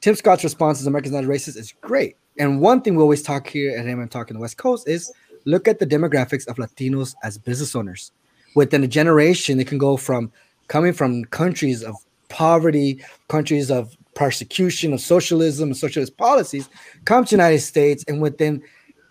[0.00, 2.16] Tim Scott's response as Americans not racist is great.
[2.38, 4.88] And one thing we always talk here at him and talk in the West Coast
[4.88, 5.12] is
[5.44, 8.12] look at the demographics of Latinos as business owners.
[8.54, 10.32] Within a generation, they can go from
[10.68, 11.96] coming from countries of
[12.30, 16.70] poverty, countries of persecution, of socialism, and socialist policies,
[17.04, 18.62] come to the United States, and within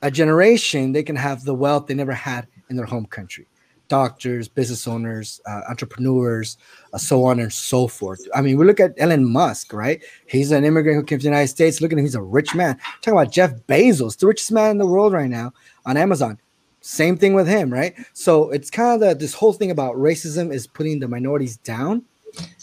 [0.01, 3.45] a generation, they can have the wealth they never had in their home country.
[3.89, 6.57] Doctors, business owners, uh, entrepreneurs,
[6.93, 8.21] uh, so on and so forth.
[8.33, 10.01] I mean, we look at Elon Musk, right?
[10.27, 11.81] He's an immigrant who came to the United States.
[11.81, 12.77] Look at him, he's a rich man.
[13.01, 15.51] Talking about Jeff Bezos, the richest man in the world right now
[15.85, 16.39] on Amazon.
[16.81, 17.93] Same thing with him, right?
[18.13, 22.05] So it's kind of this whole thing about racism is putting the minorities down.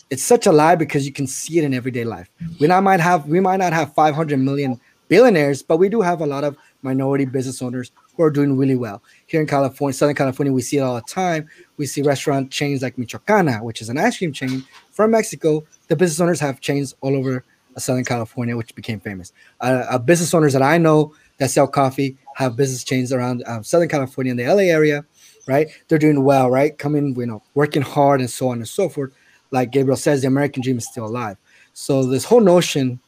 [0.08, 2.30] It's such a lie because you can see it in everyday life.
[2.60, 6.20] We not might have we might not have 500 million billionaires, but we do have
[6.20, 9.02] a lot of minority business owners who are doing really well.
[9.26, 11.48] Here in California, Southern California, we see it all the time.
[11.76, 15.64] We see restaurant chains like Michoacana, which is an ice cream chain from Mexico.
[15.88, 17.44] The business owners have chains all over
[17.78, 19.32] Southern California, which became famous.
[19.60, 23.62] Uh, uh, business owners that I know that sell coffee have business chains around um,
[23.62, 25.04] Southern California in the LA area,
[25.46, 25.68] right?
[25.88, 26.76] They're doing well, right?
[26.76, 29.12] Coming, you know, working hard and so on and so forth.
[29.50, 31.36] Like Gabriel says, the American dream is still alive.
[31.74, 32.98] So this whole notion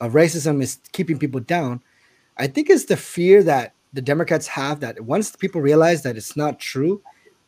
[0.00, 1.82] of racism is keeping people down.
[2.38, 6.36] I think it's the fear that the Democrats have that once people realize that it's
[6.36, 7.00] not true,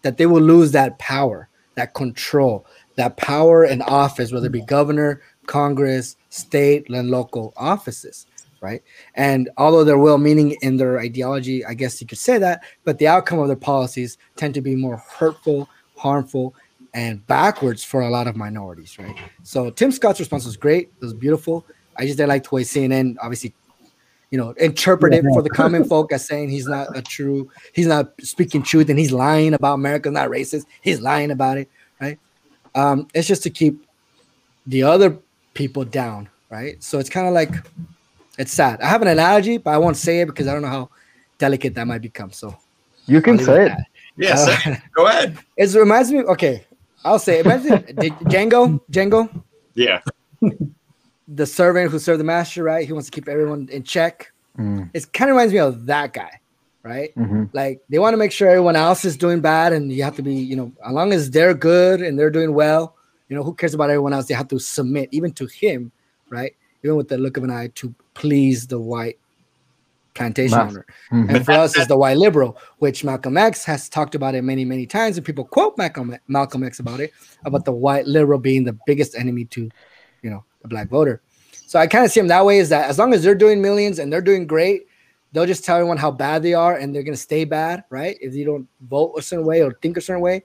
[0.03, 2.65] that they will lose that power, that control,
[2.97, 8.27] that power and office, whether it be governor, Congress, state, and local offices
[8.61, 8.83] right?
[9.15, 12.99] And although they're well meaning in their ideology, I guess you could say that, but
[12.99, 16.55] the outcome of their policies tend to be more hurtful, harmful,
[16.95, 19.15] and backwards for a lot of minorities, right?
[19.43, 20.91] So Tim Scott's response was great.
[21.01, 21.67] It was beautiful.
[21.97, 23.55] I just didn't like the way CNN obviously,
[24.31, 27.87] you know, interpret yeah, for the common folk as saying he's not a true, he's
[27.87, 30.67] not speaking truth and he's lying about America, not racist.
[30.83, 32.19] He's lying about it, right?
[32.75, 33.87] Um, it's just to keep
[34.67, 35.17] the other
[35.55, 36.83] people down, right?
[36.83, 37.55] So it's kind of like
[38.39, 38.81] it's sad.
[38.81, 40.91] I have an analogy, but I won't say it because I don't know how
[41.39, 42.33] delicate that might become.
[42.33, 42.57] So
[43.07, 43.73] you can say it.
[44.17, 45.39] Yeah, uh, go ahead.
[45.57, 46.23] It reminds me.
[46.23, 46.65] Okay,
[47.05, 47.47] I'll say it.
[47.47, 47.77] Reminds me,
[48.25, 48.81] Django.
[48.91, 49.43] Django.
[49.75, 50.01] Yeah.
[51.29, 52.87] The servant who served the master, right?
[52.87, 54.33] He wants to keep everyone in check.
[54.59, 54.91] Mm.
[54.95, 56.41] It kind of reminds me of that guy,
[56.83, 57.15] right?
[57.17, 57.45] Mm-hmm.
[57.53, 60.23] Like they want to make sure everyone else is doing bad, and you have to
[60.23, 62.95] be, you know, as long as they're good and they're doing well,
[63.29, 64.27] you know, who cares about everyone else?
[64.27, 65.91] They have to submit even to him,
[66.31, 66.55] right?
[66.85, 69.19] Even with the look of an eye to please the white
[70.15, 70.71] plantation Mass.
[70.71, 70.87] owner.
[71.13, 71.37] Mm-hmm.
[71.37, 74.65] And for us, is the white liberal, which Malcolm X has talked about it many,
[74.65, 77.13] many times, and people quote Malcolm, Malcolm X about it,
[77.45, 79.69] about the white liberal being the biggest enemy to,
[80.23, 81.23] you know, the black voter.
[81.67, 82.59] So I kind of see them that way.
[82.59, 84.87] Is that as long as they're doing millions and they're doing great,
[85.33, 88.17] they'll just tell everyone how bad they are and they're gonna stay bad, right?
[88.21, 90.43] If you don't vote a certain way or think a certain way,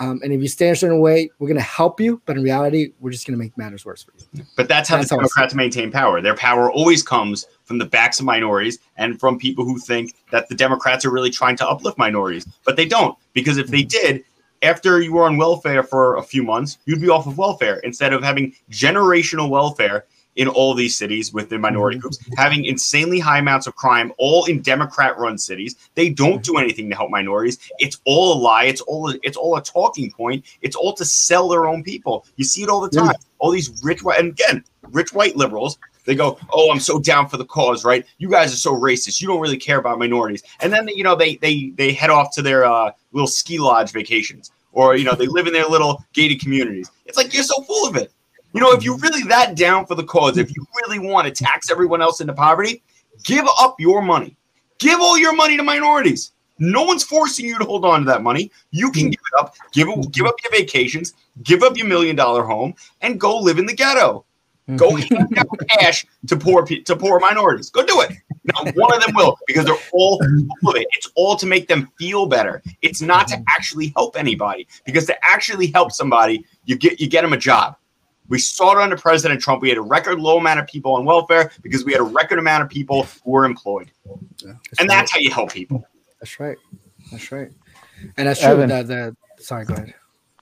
[0.00, 2.22] um, and if you stay a certain way, we're going to help you.
[2.24, 4.44] But in reality, we're just going to make matters worse for you.
[4.56, 6.22] But that's how that's the Democrats maintain power.
[6.22, 10.48] Their power always comes from the backs of minorities and from people who think that
[10.48, 12.46] the Democrats are really trying to uplift minorities.
[12.64, 14.06] But they don't, because if they mm-hmm.
[14.06, 14.24] did,
[14.62, 18.12] after you were on welfare for a few months, you'd be off of welfare instead
[18.12, 22.02] of having generational welfare in all these cities within minority mm-hmm.
[22.02, 25.76] groups, having insanely high amounts of crime, all in Democrat run cities.
[25.94, 27.58] They don't do anything to help minorities.
[27.78, 28.64] It's all a lie.
[28.64, 30.44] It's all a, it's all a talking point.
[30.62, 32.26] It's all to sell their own people.
[32.36, 33.14] You see it all the time.
[33.38, 35.78] All these rich white and again, rich white liberals.
[36.04, 38.04] They go, "Oh, I'm so down for the cause, right?
[38.18, 39.20] You guys are so racist.
[39.20, 42.34] You don't really care about minorities." And then you know they they they head off
[42.34, 46.04] to their uh, little ski lodge vacations, or you know they live in their little
[46.12, 46.90] gated communities.
[47.06, 48.12] It's like you're so full of it.
[48.52, 51.44] You know, if you're really that down for the cause, if you really want to
[51.44, 52.82] tax everyone else into poverty,
[53.24, 54.36] give up your money.
[54.78, 56.32] Give all your money to minorities.
[56.58, 58.50] No one's forcing you to hold on to that money.
[58.70, 59.54] You can give it up.
[59.72, 61.14] Give give up your vacations.
[61.42, 64.24] Give up your million dollar home and go live in the ghetto.
[64.76, 67.70] Go hand out cash to poor to poor minorities.
[67.70, 68.12] Go do it.
[68.44, 70.86] Not one of them will because they're all full of it.
[70.92, 72.62] It's all to make them feel better.
[72.82, 73.44] It's not to mm-hmm.
[73.48, 77.76] actually help anybody because to actually help somebody, you get you get them a job.
[78.28, 79.60] We saw it under President Trump.
[79.60, 82.38] We had a record low amount of people on welfare because we had a record
[82.38, 83.90] amount of people who were employed.
[84.06, 84.88] Yeah, that's and right.
[84.88, 85.84] that's how you help people.
[86.20, 86.56] That's right.
[87.10, 87.50] That's right.
[88.16, 88.50] And that's true.
[88.50, 88.82] Evan, the,
[89.36, 89.94] the, sorry, go ahead.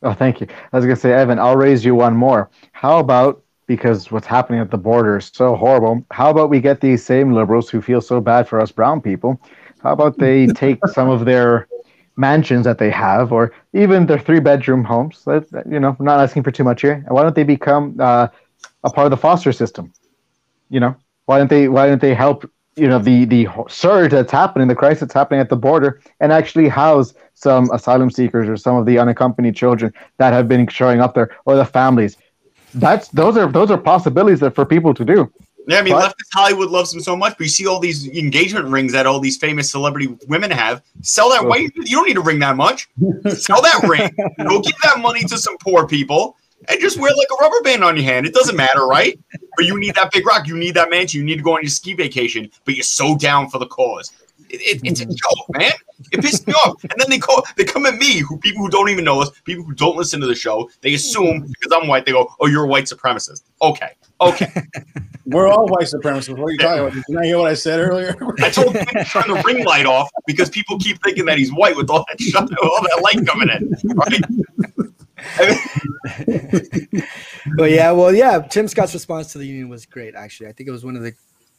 [0.03, 0.47] Oh, thank you.
[0.73, 2.51] I was going to say, Evan, I'll raise you one more.
[2.73, 6.05] How about because what's happening at the border is so horrible?
[6.11, 9.41] How about we get these same liberals who feel so bad for us brown people?
[9.81, 11.69] How about they take some of their
[12.19, 15.23] mansions that they have, or even their three bedroom homes.
[15.27, 17.05] You know, I'm not asking for too much here.
[17.09, 18.29] Why don't they become uh,
[18.85, 19.93] a part of the foster system?
[20.69, 21.69] You know, why don't they?
[21.69, 22.51] Why don't they help?
[22.77, 26.33] You know, the the surge that's happening, the crisis that's happening at the border, and
[26.33, 31.01] actually house some asylum seekers or some of the unaccompanied children that have been showing
[31.01, 32.17] up there, or the families.
[32.75, 35.33] That's those are those are possibilities that for people to do.
[35.67, 36.11] Yeah, I mean, what?
[36.11, 39.21] leftist Hollywood loves them so much, but you see all these engagement rings that all
[39.21, 40.83] these famous celebrity women have.
[41.03, 41.45] Sell that.
[41.45, 42.89] Why you don't need to ring that much?
[43.29, 44.11] Sell that ring.
[44.49, 46.37] Go give that money to some poor people,
[46.69, 48.25] and just wear like a rubber band on your hand.
[48.25, 49.21] It doesn't matter, right?
[49.57, 50.47] But you need that big rock.
[50.47, 51.21] You need that mansion.
[51.21, 52.51] You need to go on your ski vacation.
[52.65, 54.11] But you're so down for the cause.
[54.49, 55.73] It, it, it's a joke, man.
[56.13, 56.83] It pissed me off.
[56.85, 59.31] And then they call, they come at me, who people who don't even know us,
[59.45, 60.71] people who don't listen to the show.
[60.81, 61.47] They assume mm-hmm.
[61.47, 64.53] because I'm white, they go, "Oh, you're a white supremacist." Okay, okay.
[65.27, 66.39] We're all white supremacists.
[66.39, 66.95] What are you talking about?
[66.95, 68.17] Did you not hear what I said earlier?
[68.39, 71.53] I told him to turn the ring light off because people keep thinking that he's
[71.53, 73.75] white with all that shut, all that light coming in.
[73.95, 74.23] Right?
[77.57, 78.39] but yeah, well, yeah.
[78.39, 80.15] Tim Scott's response to the union was great.
[80.15, 81.13] Actually, I think it was one of the,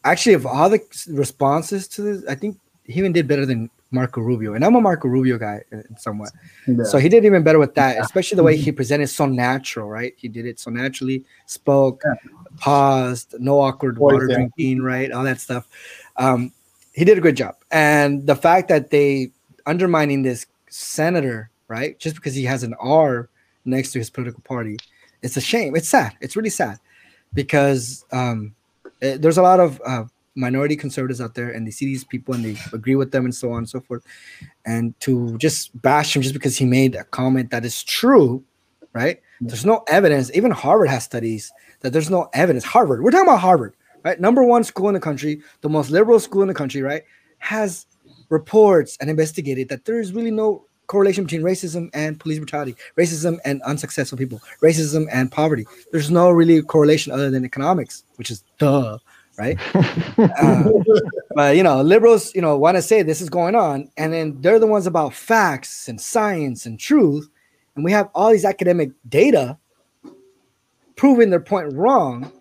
[0.03, 4.21] actually, of all the responses to this, I think he even did better than Marco
[4.21, 5.63] Rubio, and I'm a Marco Rubio guy
[5.97, 6.31] somewhat.
[6.67, 6.83] Yeah.
[6.83, 10.13] So he did even better with that, especially the way he presented so natural, right?
[10.17, 12.13] He did it so naturally, spoke, yeah.
[12.57, 14.35] paused, no awkward water yeah.
[14.35, 15.11] drinking, right?
[15.11, 15.67] All that stuff.
[16.17, 16.51] Um,
[16.93, 19.31] he did a good job, and the fact that they
[19.65, 23.29] undermining this senator, right, just because he has an R
[23.65, 24.77] next to his political party,
[25.21, 25.75] it's a shame.
[25.75, 26.15] It's sad.
[26.21, 26.79] It's really sad
[27.33, 28.53] because um,
[29.01, 30.03] it, there's a lot of uh,
[30.35, 33.35] minority conservatives out there and they see these people and they agree with them and
[33.35, 34.03] so on and so forth.
[34.65, 38.43] And to just bash him just because he made a comment that is true,
[38.93, 39.21] right?
[39.41, 40.31] There's no evidence.
[40.33, 42.63] Even Harvard has studies that there's no evidence.
[42.63, 44.19] Harvard, we're talking about Harvard, right?
[44.19, 47.03] Number one school in the country, the most liberal school in the country, right?
[47.37, 47.85] Has
[48.29, 53.37] reports and investigated that there is really no correlation between racism and police brutality, racism
[53.45, 55.65] and unsuccessful people, racism and poverty.
[55.91, 58.97] There's no really correlation other than economics, which is duh,
[59.39, 59.57] right?
[60.17, 60.69] uh,
[61.33, 64.39] but you know, liberals, you know, want to say this is going on, and then
[64.41, 67.29] they're the ones about facts and science and truth,
[67.75, 69.57] and we have all these academic data
[70.95, 72.31] proving their point wrong,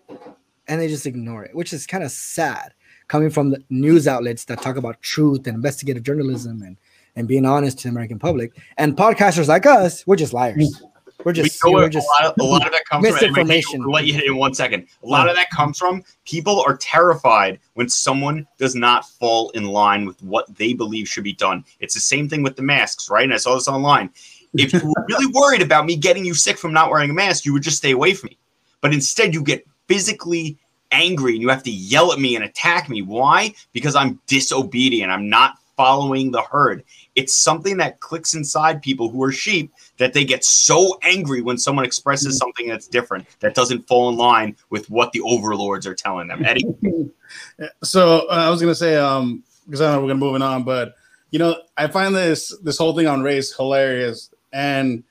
[0.67, 2.75] and they just ignore it, which is kind of sad
[3.07, 6.77] coming from the news outlets that talk about truth and investigative journalism and
[7.17, 8.57] and being honest to the American public.
[8.77, 10.83] And podcasters like us, we're just liars.
[11.25, 13.83] We're just, we we're just a, lot of, a lot of that comes misinformation.
[13.83, 14.87] From, let you hit it in one second.
[15.03, 15.31] A lot yeah.
[15.31, 20.23] of that comes from people are terrified when someone does not fall in line with
[20.23, 21.65] what they believe should be done.
[21.81, 23.25] It's the same thing with the masks, right?
[23.25, 24.11] And I saw this online.
[24.55, 27.45] If you were really worried about me getting you sick from not wearing a mask,
[27.45, 28.39] you would just stay away from me.
[28.81, 30.57] But instead, you get physically
[30.93, 33.03] angry and you have to yell at me and attack me.
[33.03, 33.55] Why?
[33.73, 35.11] Because I'm disobedient.
[35.11, 36.85] I'm not following the herd.
[37.15, 41.57] It's something that clicks inside people who are sheep that they get so angry when
[41.57, 42.37] someone expresses Mm-hmm.
[42.37, 46.45] something that's different, that doesn't fall in line with what the overlords are telling them.
[46.45, 46.67] Eddie,
[47.83, 50.95] so uh, I was gonna say, um, because I know we're gonna moving on, but
[51.31, 55.05] you know, I find this this whole thing on race hilarious, and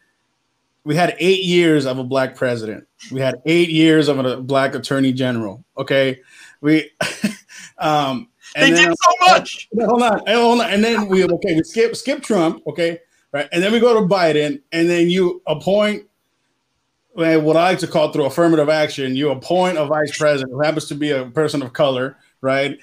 [0.83, 2.87] we had eight years of a black president.
[3.11, 5.63] We had eight years of a black attorney general.
[5.77, 6.21] Okay,
[6.61, 6.91] we,
[7.77, 9.67] um, they did so much.
[9.79, 12.99] hold on, hold on, and then we okay, we skip skip Trump, okay,
[13.31, 16.03] right, and then we go to Biden, and then you appoint.
[17.13, 20.85] What I like to call through affirmative action, you appoint a vice president who happens
[20.89, 22.77] to be a person of color, right?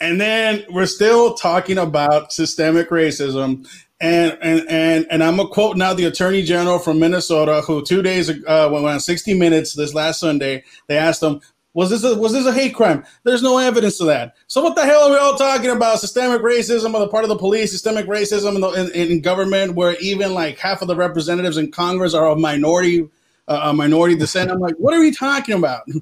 [0.00, 3.68] And then we're still talking about systemic racism.
[3.98, 8.02] And and and and I'm gonna quote now the Attorney General from Minnesota, who two
[8.02, 11.40] days uh, when on 60 Minutes this last Sunday, they asked him,
[11.76, 14.34] "Was this a was this a hate crime?" There's no evidence of that.
[14.46, 16.00] So what the hell are we all talking about?
[16.00, 19.74] Systemic racism on the part of the police, systemic racism in, the, in, in government,
[19.74, 23.08] where even like half of the representatives in Congress are of minority
[23.48, 24.50] uh, a minority descent.
[24.50, 25.82] I'm like, what are we talking about?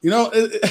[0.00, 0.60] You know, it,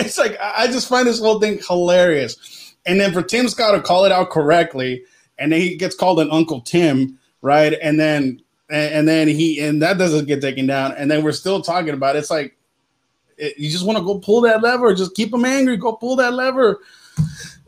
[0.00, 2.74] it's like I I just find this whole thing hilarious.
[2.86, 5.02] And then for Tim Scott to call it out correctly,
[5.38, 7.76] and then he gets called an Uncle Tim, right?
[7.82, 11.32] And then and, and then he and that doesn't get taken down, and then we're
[11.32, 12.20] still talking about it.
[12.20, 12.55] it's like
[13.36, 16.16] it, you just want to go pull that lever, just keep them angry, go pull
[16.16, 16.80] that lever.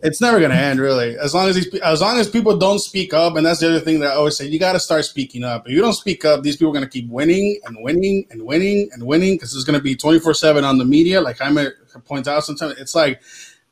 [0.00, 1.18] It's never gonna end, really.
[1.18, 3.80] As long as these, as long as people don't speak up, and that's the other
[3.80, 5.66] thing that I always say, you got to start speaking up.
[5.66, 8.88] If you don't speak up, these people are gonna keep winning and winning and winning
[8.92, 11.20] and winning because it's gonna be twenty four seven on the media.
[11.20, 11.66] Like Jaime
[12.04, 13.20] points out, sometimes it's like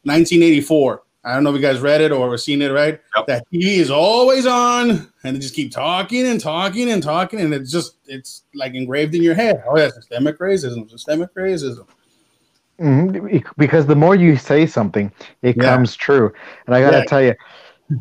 [0.02, 1.02] 1984.
[1.26, 3.00] I don't know if you guys read it or have seen it, right?
[3.16, 3.26] Yep.
[3.26, 7.52] That TV is always on, and they just keep talking and talking and talking, and
[7.52, 9.60] it's just it's like engraved in your head.
[9.68, 11.86] Oh yeah, systemic racism, systemic racism.
[12.80, 15.10] Mhm, because the more you say something,
[15.42, 15.64] it Yeah.
[15.64, 16.32] comes true.
[16.66, 17.04] And I gotta Yeah.
[17.06, 17.34] tell you,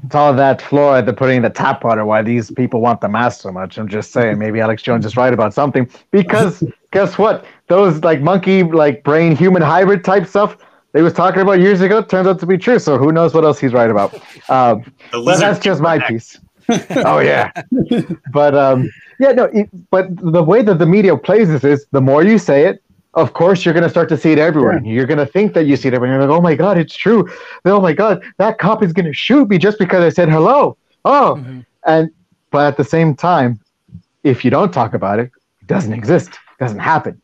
[0.04, 2.06] it's all that floor they're putting in the tap water.
[2.06, 3.80] Why these people want the mask so much?
[3.80, 5.90] I'm just saying, maybe Alex Jones is right about something.
[6.12, 7.46] Because guess what?
[7.70, 10.58] Those like monkey, like brain, human hybrid type stuff
[10.96, 12.80] they was talking about years ago turns out to be true.
[12.80, 14.14] So who knows what else he's right about?
[14.50, 14.76] Um,
[15.12, 16.08] but that's just my neck.
[16.08, 16.40] piece.
[17.12, 17.52] oh yeah,
[18.32, 19.44] but um, yeah, no.
[19.46, 22.82] It, but the way that the media plays this is the more you say it,
[23.14, 24.82] of course you're going to start to see it everywhere.
[24.84, 26.18] You're going to think that you see it everywhere.
[26.20, 27.30] You're like, oh my god, it's true.
[27.66, 30.78] Oh my god, that cop is going to shoot me just because I said hello.
[31.04, 31.66] Oh, Mhm.
[31.86, 32.10] and
[32.52, 33.60] but at the same time,
[34.24, 35.30] if you don't talk about it,
[35.62, 36.30] it doesn't exist.
[36.30, 37.22] It doesn't happen.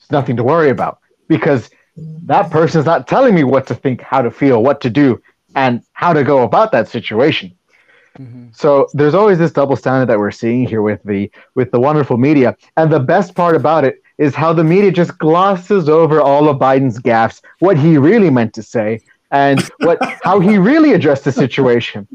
[0.00, 4.22] It's nothing to worry about because that person's not telling me what to think, how
[4.22, 5.20] to feel, what to do,
[5.54, 7.52] and how to go about that situation.
[8.18, 8.54] Mhm.
[8.54, 12.16] So there's always this double standard that we're seeing here with the with the wonderful
[12.16, 12.56] media.
[12.76, 16.58] And the best part about it is how the media just glosses over all of
[16.58, 19.00] Biden's gaffes, what he really meant to say,
[19.30, 22.06] and what how he really addressed the situation.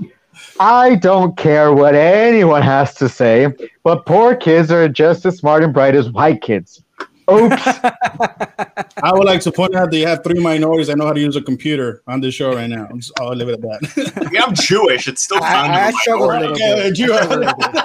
[0.59, 3.47] I don't care what anyone has to say,
[3.83, 6.83] but poor kids are just as smart and bright as white kids.
[7.29, 7.61] Oops.
[9.03, 11.19] I would like to point out that you have three minorities that know how to
[11.19, 12.87] use a computer on this show right now.
[12.89, 14.29] I'm just- I'll leave it at that.
[14.33, 15.07] Yeah, I'm Jewish.
[15.07, 16.63] It's still I, kind I of a struggled a minority.
[16.63, 16.99] little Okay, bit.
[16.99, 17.83] you- I struggled a little bit.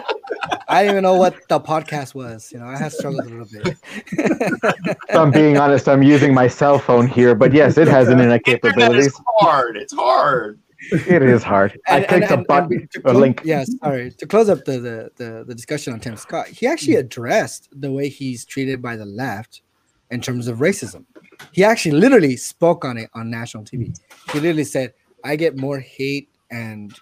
[0.68, 2.50] I didn't even know what the podcast was.
[2.52, 3.76] You know, I had struggled a little bit.
[4.12, 8.40] if I'm being honest, I'm using my cell phone here, but yes, it has internet
[8.40, 9.06] Internet capabilities.
[9.08, 9.76] is hard.
[9.76, 10.58] It's hard.
[10.90, 11.78] It is hard.
[11.88, 13.40] I And- clicked and- a button, and to a link.
[13.44, 14.10] Yeah, sorry.
[14.12, 17.90] To close up the, the, the, the discussion on Tim Scott, he actually addressed the
[17.92, 19.62] way he's treated by the left
[20.10, 21.04] in terms of racism.
[21.52, 23.96] He actually literally spoke on it on national TV.
[24.32, 24.92] He literally said,
[25.24, 26.92] I get more hate and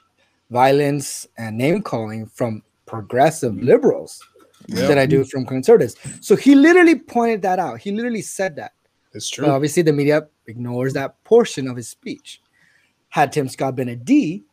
[0.50, 4.20] violence and name calling from progressive liberals
[4.68, 5.96] than I do from conservatives.
[6.20, 7.80] So he literally pointed that out.
[7.80, 8.72] He literally said that.
[9.12, 9.46] It's But true.
[9.52, 12.40] obviously, the media ignores that portion of his speech.
[13.10, 14.44] Had Tim Scott been a D,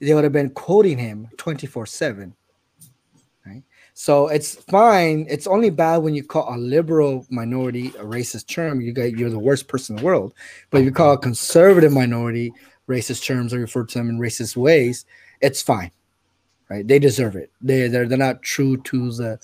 [0.00, 2.34] they would have been quoting him 24 7.
[3.46, 3.62] Right?
[3.94, 5.26] So it's fine.
[5.28, 8.80] It's only bad when you call a liberal minority a racist term.
[8.80, 10.34] You got you're the worst person in the world.
[10.70, 12.52] But if you call a conservative minority
[12.88, 15.04] racist terms or refer to them in racist ways,
[15.40, 15.90] it's fine.
[16.68, 16.86] Right?
[16.86, 17.50] They deserve it.
[17.60, 19.38] They they're, they're not true to the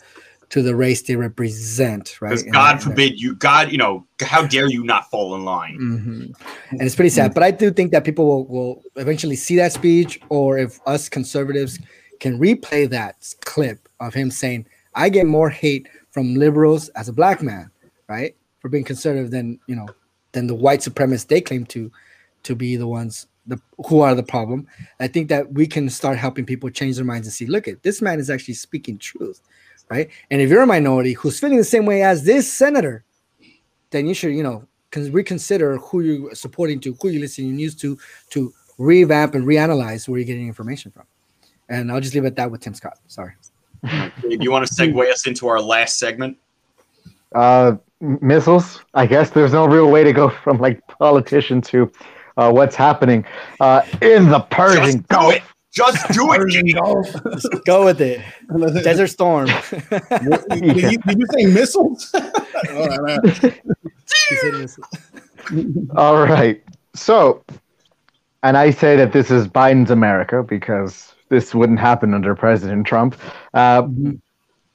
[0.53, 2.29] to the race they represent, right?
[2.29, 5.79] Because God and- forbid you, God, you know, how dare you not fall in line?
[5.81, 6.35] Mhm.
[6.73, 7.33] And it's pretty sad.
[7.33, 11.09] But I do think that people will, will eventually see that speech, or if us
[11.09, 11.79] conservatives
[12.21, 17.15] can replay that clip of him saying, I get more hate from liberals as a
[17.15, 17.71] black man,
[18.07, 18.37] right?
[18.61, 19.89] For being conservative than you know,
[20.33, 21.91] than the white supremacists they claim to
[22.43, 24.67] to be the ones the who are the problem.
[25.01, 27.83] I think that we can start helping people change their minds and see, look at
[27.83, 29.41] this man is actually speaking truth,
[29.93, 30.09] right?
[30.31, 33.05] And if you're a minority who's feeling the same way as this senator,
[33.91, 34.67] then you should, you know,
[34.97, 37.99] reconsider who you're supporting to, who you're listening news to,
[38.31, 41.05] to revamp and reanalyze where you're getting information from.
[41.69, 42.99] And I'll just leave it at that with Tim Scott.
[43.07, 43.33] Sorry.
[43.83, 46.39] Do you want to segue us into our last segment?
[47.35, 48.81] Uh, missiles.
[48.95, 51.93] I guess there's no real way to go from like politician to
[52.39, 53.27] uh, what's happening
[53.61, 55.52] uh, in the Persian Just Gulf.
[55.73, 55.77] It.
[55.77, 56.39] Just do it.
[56.39, 56.77] Persian Jake.
[57.33, 58.21] Just go with it.
[58.85, 59.47] Desert Storm.
[59.47, 62.15] did, you, did you say missiles?
[62.71, 63.19] Oh, no, no.
[63.33, 64.79] He said this-
[65.97, 66.63] All right.
[66.95, 67.43] So,
[68.45, 73.17] and I say that this is Biden's America because this wouldn't happen under President Trump.
[73.53, 73.89] Uh,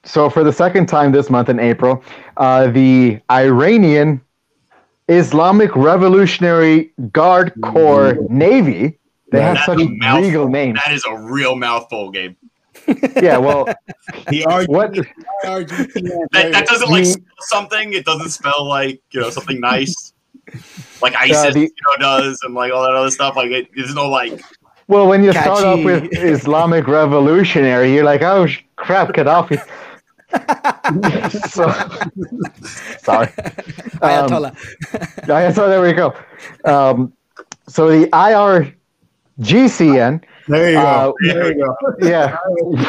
[0.03, 2.03] so, for the second time this month in April,
[2.37, 4.19] uh, the Iranian
[5.07, 8.99] Islamic Revolutionary Guard Corps Navy.
[9.31, 10.23] They have That's such a mouthful.
[10.27, 10.79] regal names.
[10.85, 12.35] That is a real mouthful, Gabe.
[13.21, 13.65] Yeah, well,
[14.29, 14.91] The RG, what?
[15.43, 17.93] RGTN, That, that doesn't like spell something.
[17.93, 20.13] It doesn't spell like you know something nice,
[21.01, 23.35] like ISIS Uh, the- you know does, and like all that other stuff.
[23.35, 24.39] Like it, there's no like.
[24.87, 28.47] Well, when you start off with Islamic Revolutionary, you're like, oh
[28.77, 29.57] crap, Gaddafi.
[31.49, 31.67] so,
[32.99, 33.27] sorry.
[34.01, 35.27] Um, Ayatollah.
[35.27, 36.13] Yeah, so there we go.
[36.63, 37.11] Um,
[37.67, 38.07] so the
[39.39, 41.13] IRGCN, There you Uh, go.
[41.21, 41.75] there you go.
[42.07, 42.37] yeah,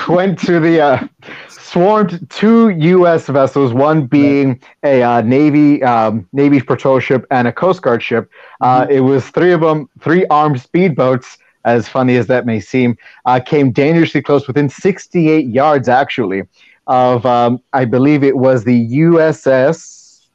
[0.08, 1.06] went to the uh,
[1.48, 3.26] swarmed two U.S.
[3.26, 8.30] vessels, one being a uh, Navy um, Navy patrol ship and a Coast Guard ship.
[8.60, 11.38] Uh, it was three of them, three armed speedboats.
[11.64, 12.96] As funny as that may seem,
[13.26, 16.44] uh, came dangerously close, within 68 yards actually,
[16.86, 20.28] of um, I believe it was the USS.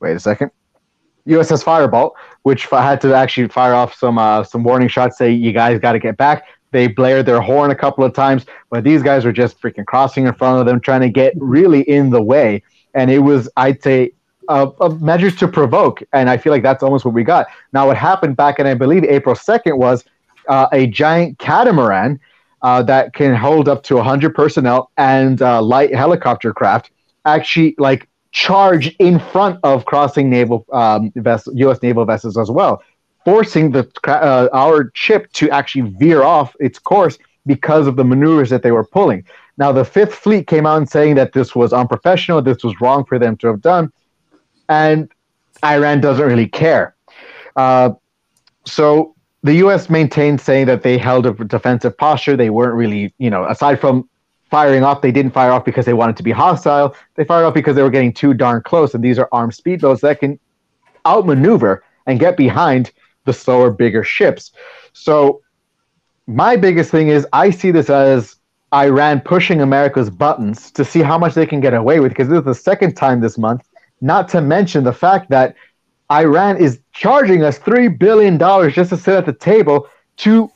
[0.00, 0.50] Wait a second.
[1.26, 2.12] USS Firebolt,
[2.42, 5.92] which had to actually fire off some uh, some warning shots, say you guys got
[5.92, 6.46] to get back.
[6.72, 10.26] They blared their horn a couple of times, but these guys were just freaking crossing
[10.26, 12.62] in front of them, trying to get really in the way.
[12.94, 14.12] And it was, I'd say,
[14.48, 14.70] a,
[15.00, 16.02] measures to provoke.
[16.12, 17.46] And I feel like that's almost what we got.
[17.72, 20.04] Now, what happened back in, I believe, April 2nd was
[20.48, 22.18] uh, a giant catamaran
[22.62, 26.90] uh, that can hold up to 100 personnel and uh, light helicopter craft
[27.24, 31.80] actually like charge in front of crossing naval um, vessel, U.S.
[31.82, 32.82] naval vessels as well,
[33.24, 38.50] forcing the uh, our ship to actually veer off its course because of the maneuvers
[38.50, 39.24] that they were pulling.
[39.58, 43.04] Now, the Fifth Fleet came out and saying that this was unprofessional, this was wrong
[43.04, 43.92] for them to have done,
[44.68, 45.10] and
[45.64, 46.94] Iran doesn't really care.
[47.54, 47.90] Uh,
[48.64, 49.90] so the U.S.
[49.90, 52.36] maintained saying that they held a defensive posture.
[52.36, 54.08] They weren't really, you know, aside from
[54.52, 56.94] firing off, they didn't fire off because they wanted to be hostile.
[57.14, 58.92] They fired off because they were getting too darn close.
[58.92, 60.38] And these are armed speedboats that can
[61.06, 62.92] outmaneuver and get behind
[63.24, 64.52] the slower, bigger ships.
[64.92, 65.40] So
[66.26, 68.36] my biggest thing is I see this as
[68.74, 72.40] Iran pushing America's buttons to see how much they can get away with because this
[72.40, 73.66] is the second time this month.
[74.02, 75.56] Not to mention the fact that
[76.10, 79.88] Iran is charging us three billion dollars just to sit at the table
[80.18, 80.50] to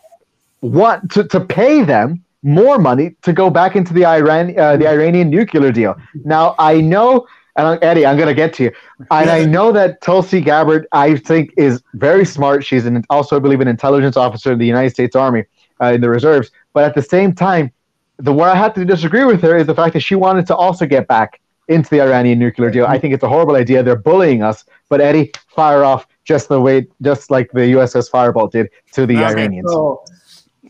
[0.61, 4.87] want to, to pay them more money to go back into the Iran uh, the
[4.87, 5.97] Iranian nuclear deal.
[6.25, 7.27] Now I know,
[7.57, 8.73] and I'm- Eddie, I'm going to get to you,
[9.11, 12.65] and I know that Tulsi Gabbard I think is very smart.
[12.65, 15.43] She's an, also, I believe, an intelligence officer in the United States Army
[15.83, 16.53] uh, in the reserves.
[16.73, 17.73] But at the same time,
[18.19, 20.55] the where I have to disagree with her is the fact that she wanted to
[20.57, 22.87] also get back into the Iranian nuclear deal.
[22.87, 23.83] I think it's a horrible idea.
[23.83, 24.65] They're bullying us.
[24.89, 29.17] But Eddie, fire off just the way, just like the USS Firebolt did to the
[29.17, 29.69] Okay, Iranians.
[29.73, 30.05] So,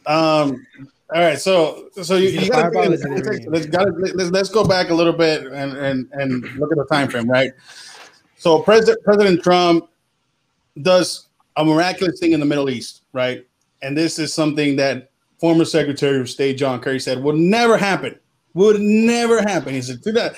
[0.07, 0.67] um,
[1.15, 3.53] all right, so so you, you gotta, Fireball think- is an Iranian.
[3.53, 6.87] let's, gotta, let's, let's go back a little bit and, and and look at the
[6.91, 7.53] time frame, right?
[8.37, 9.89] So President President Trump
[10.83, 13.47] does a miraculous thing in the Middle East, right?
[13.83, 18.19] And this is something that former Secretary of State John Kerry said would never happen.
[18.55, 19.75] Would never happen.
[19.75, 20.35] He said, "Do that."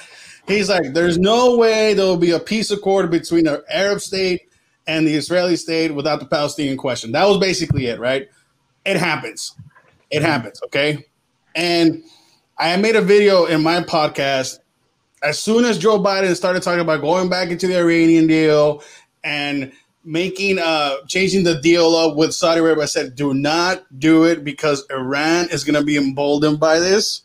[0.46, 4.48] He's like, "There's no way there will be a peace accord between the Arab state
[4.86, 8.28] and the Israeli state without the Palestinian question." That was basically it, right?
[8.84, 9.54] It happens.
[10.10, 10.60] It happens.
[10.64, 11.06] Okay,
[11.54, 12.02] and
[12.58, 14.58] I made a video in my podcast
[15.22, 18.82] as soon as Joe Biden started talking about going back into the Iranian deal
[19.24, 19.72] and
[20.04, 24.44] making uh changing the deal up with Saudi Arabia, I said, do not do it
[24.44, 27.22] because Iran is gonna be emboldened by this.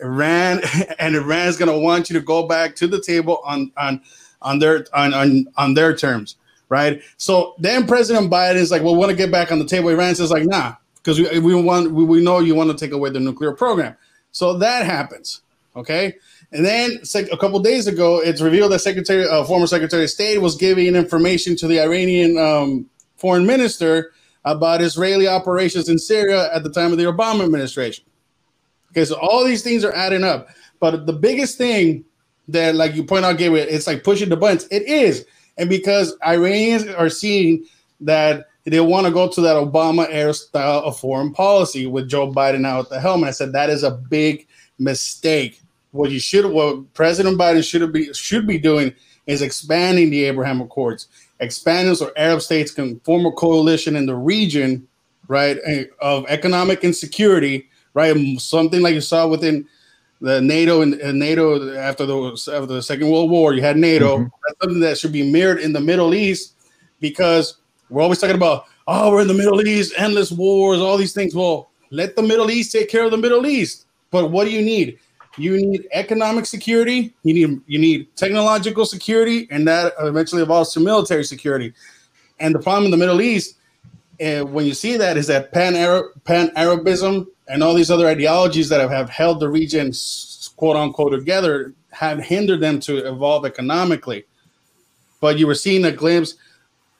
[0.00, 0.60] Iran
[0.98, 4.02] and Iran is gonna want you to go back to the table on on
[4.42, 6.36] on their on on, on their terms,
[6.68, 7.00] right?
[7.16, 9.88] So then President Biden is like, well, we want to get back on the table.
[9.88, 10.74] Iran says like, nah,
[11.06, 13.96] because we, we want we, we know you want to take away the nuclear program.
[14.32, 15.42] So that happens.
[15.76, 16.14] Okay.
[16.50, 20.10] And then sec- a couple days ago, it's revealed that Secretary, uh, former Secretary of
[20.10, 24.12] State, was giving information to the Iranian um, foreign minister
[24.44, 28.04] about Israeli operations in Syria at the time of the Obama administration.
[28.90, 30.48] Okay, so all these things are adding up,
[30.80, 32.04] but the biggest thing
[32.48, 34.66] that, like you point out, Gabriel, it's like pushing the buttons.
[34.70, 35.26] It is,
[35.58, 37.66] and because Iranians are seeing
[38.00, 42.32] that they want to go to that Obama era style of foreign policy with Joe
[42.32, 43.22] Biden out at the helm.
[43.22, 44.46] And I said that is a big
[44.78, 45.60] mistake.
[45.92, 48.92] What you should, what President Biden should be should be doing
[49.26, 51.08] is expanding the Abraham Accords,
[51.40, 54.86] expanding so Arab states can form a coalition in the region,
[55.28, 55.58] right,
[56.00, 59.66] of economic insecurity, right, something like you saw within
[60.20, 64.18] the NATO and, and, NATO after the after the Second World War, you had NATO.
[64.18, 64.28] Mm-hmm.
[64.46, 66.54] That's something that should be mirrored in the Middle East
[67.00, 67.58] because
[67.90, 71.34] we're always talking about oh we're in the Middle East, endless wars, all these things.
[71.34, 73.86] Well, let the Middle East take care of the Middle East.
[74.10, 74.98] But what do you need?
[75.38, 77.14] You need economic security.
[77.22, 81.74] You need you need technological security, and that eventually evolves to military security.
[82.38, 83.56] And the problem in the Middle East,
[84.20, 85.74] uh, when you see that, is that pan
[86.24, 89.92] pan Arabism and all these other ideologies that have, have held the region
[90.56, 94.24] quote unquote together have hindered them to evolve economically.
[95.20, 96.34] But you were seeing a glimpse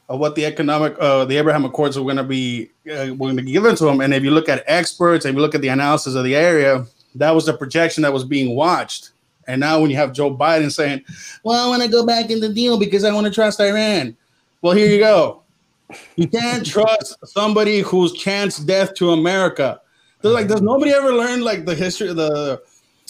[0.09, 3.43] of what the economic uh, the Abraham Accords were going to be uh, going to
[3.43, 4.01] be given to them.
[4.01, 6.87] And if you look at experts, if you look at the analysis of the area,
[7.15, 9.11] that was the projection that was being watched.
[9.49, 11.05] And now when you have Joe Biden saying,
[11.43, 14.17] "Well, I want to go back in the deal because I want to trust Iran,"
[14.63, 15.43] well, here you go.
[16.17, 19.81] You can't trust somebody who's chanced death to America.
[20.23, 22.63] They're like, does nobody ever learn like the history, the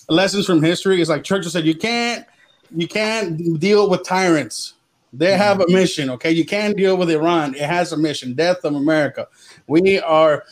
[0.08, 1.00] lessons from history?
[1.00, 2.26] It's like Churchill said, you can't,
[2.74, 4.74] you can't deal with tyrants.
[5.12, 5.38] They mm-hmm.
[5.38, 6.30] have a mission, okay?
[6.30, 7.54] You can't deal with Iran.
[7.54, 9.28] It has a mission, death of America.
[9.66, 10.44] We are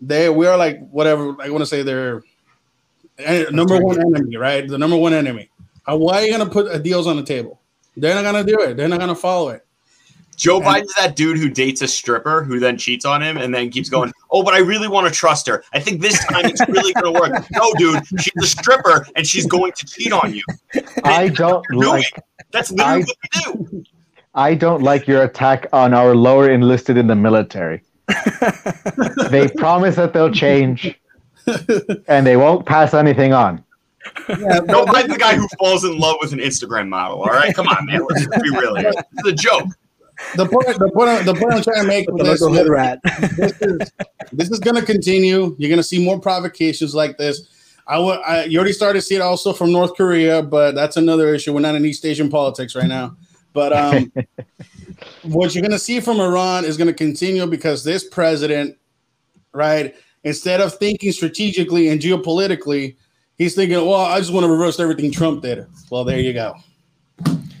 [0.00, 2.22] they we are like whatever I want to say they're
[3.18, 4.66] eh, number one enemy, right?
[4.66, 5.50] The number one enemy.
[5.86, 7.60] Why are you gonna put deals on the table?
[7.96, 8.76] They're not gonna do it.
[8.76, 9.66] They're not gonna follow it.
[10.40, 13.54] Joe and, Biden's that dude who dates a stripper who then cheats on him and
[13.54, 15.62] then keeps going, Oh, but I really want to trust her.
[15.74, 17.46] I think this time it's really going to work.
[17.52, 20.42] No, dude, she's a stripper and she's going to cheat on you.
[21.04, 22.06] I don't like.
[22.52, 23.04] That's literally
[23.34, 23.84] I, what we do.
[24.40, 27.82] I don't like your attack on our lower enlisted in the military.
[29.30, 30.98] they promise that they'll change
[32.08, 33.62] and they won't pass anything on.
[34.28, 37.18] Yeah, no, I'm the guy who falls in love with an Instagram model.
[37.18, 38.00] All right, come on, man.
[38.08, 38.92] Let's be real here.
[39.18, 39.68] It's a joke
[40.36, 42.40] the point, the point, the point I'm trying to make with this,
[43.36, 43.92] this is
[44.32, 45.54] this is going to continue.
[45.58, 47.48] You're going to see more provocations like this.
[47.86, 50.96] I, w- I you already started to see it also from North Korea, but that's
[50.96, 51.52] another issue.
[51.52, 53.16] We're not in East Asian politics right now.
[53.52, 54.12] But um,
[55.22, 58.76] what you're going to see from Iran is going to continue because this president,
[59.52, 59.94] right,
[60.24, 62.96] instead of thinking strategically and geopolitically,
[63.36, 65.66] he's thinking, well, I just want to reverse everything Trump did.
[65.90, 66.54] Well, there you go.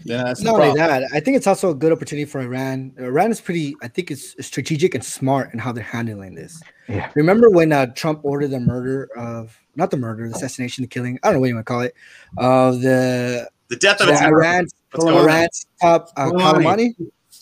[0.04, 1.04] Yeah, that's not only that.
[1.12, 2.92] I think it's also a good opportunity for Iran.
[2.98, 3.76] Iran is pretty.
[3.82, 6.60] I think it's strategic and smart in how they're handling this.
[6.88, 7.10] Yeah.
[7.14, 11.18] Remember when uh, Trump ordered the murder of not the murder, the assassination, the killing.
[11.22, 11.94] I don't know what you want to call it.
[12.38, 14.66] Of uh, the the death of the Iran,
[14.98, 16.94] Iran's top uh, Soleimani.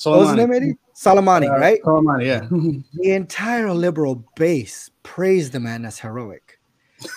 [0.04, 0.74] What was his name, Eddie?
[0.94, 1.80] Soleimani, uh, right?
[1.82, 2.40] Soleimani, yeah.
[2.94, 6.58] the entire liberal base praised the man as heroic.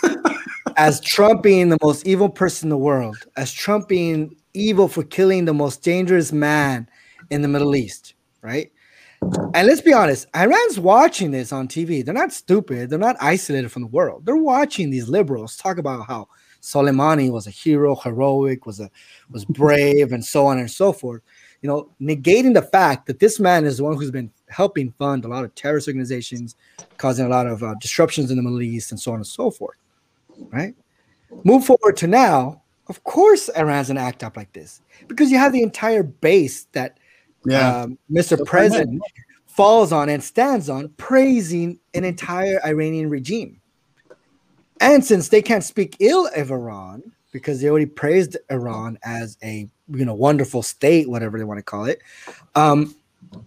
[0.78, 5.04] as Trump being the most evil person in the world, as Trump being evil for
[5.04, 6.88] killing the most dangerous man
[7.30, 8.72] in the Middle East, right?
[9.54, 12.04] And let's be honest, Iran's watching this on TV.
[12.04, 12.90] They're not stupid.
[12.90, 14.26] They're not isolated from the world.
[14.26, 16.28] They're watching these liberals talk about how
[16.62, 18.90] Soleimani was a hero, heroic, was a
[19.32, 21.22] was brave, and so on and so forth.
[21.62, 25.26] You know, negating the fact that this man is the one who's been helping fund
[25.26, 26.56] a lot of terrorist organizations,
[26.98, 29.52] causing a lot of uh, disruptions in the Middle East, and so on and so
[29.52, 29.78] forth.
[30.52, 30.76] Right.
[31.44, 35.54] Move forward to now, of course, Iran's gonna act up like this because you have
[35.54, 36.98] the entire base that
[37.46, 37.82] yeah.
[37.82, 38.38] um, Mr.
[38.38, 39.02] So President
[39.48, 43.61] falls on and stands on, praising an entire Iranian regime.
[44.82, 49.70] And since they can't speak ill of Iran because they already praised Iran as a
[49.88, 52.02] you know wonderful state, whatever they want to call it,
[52.56, 52.94] um,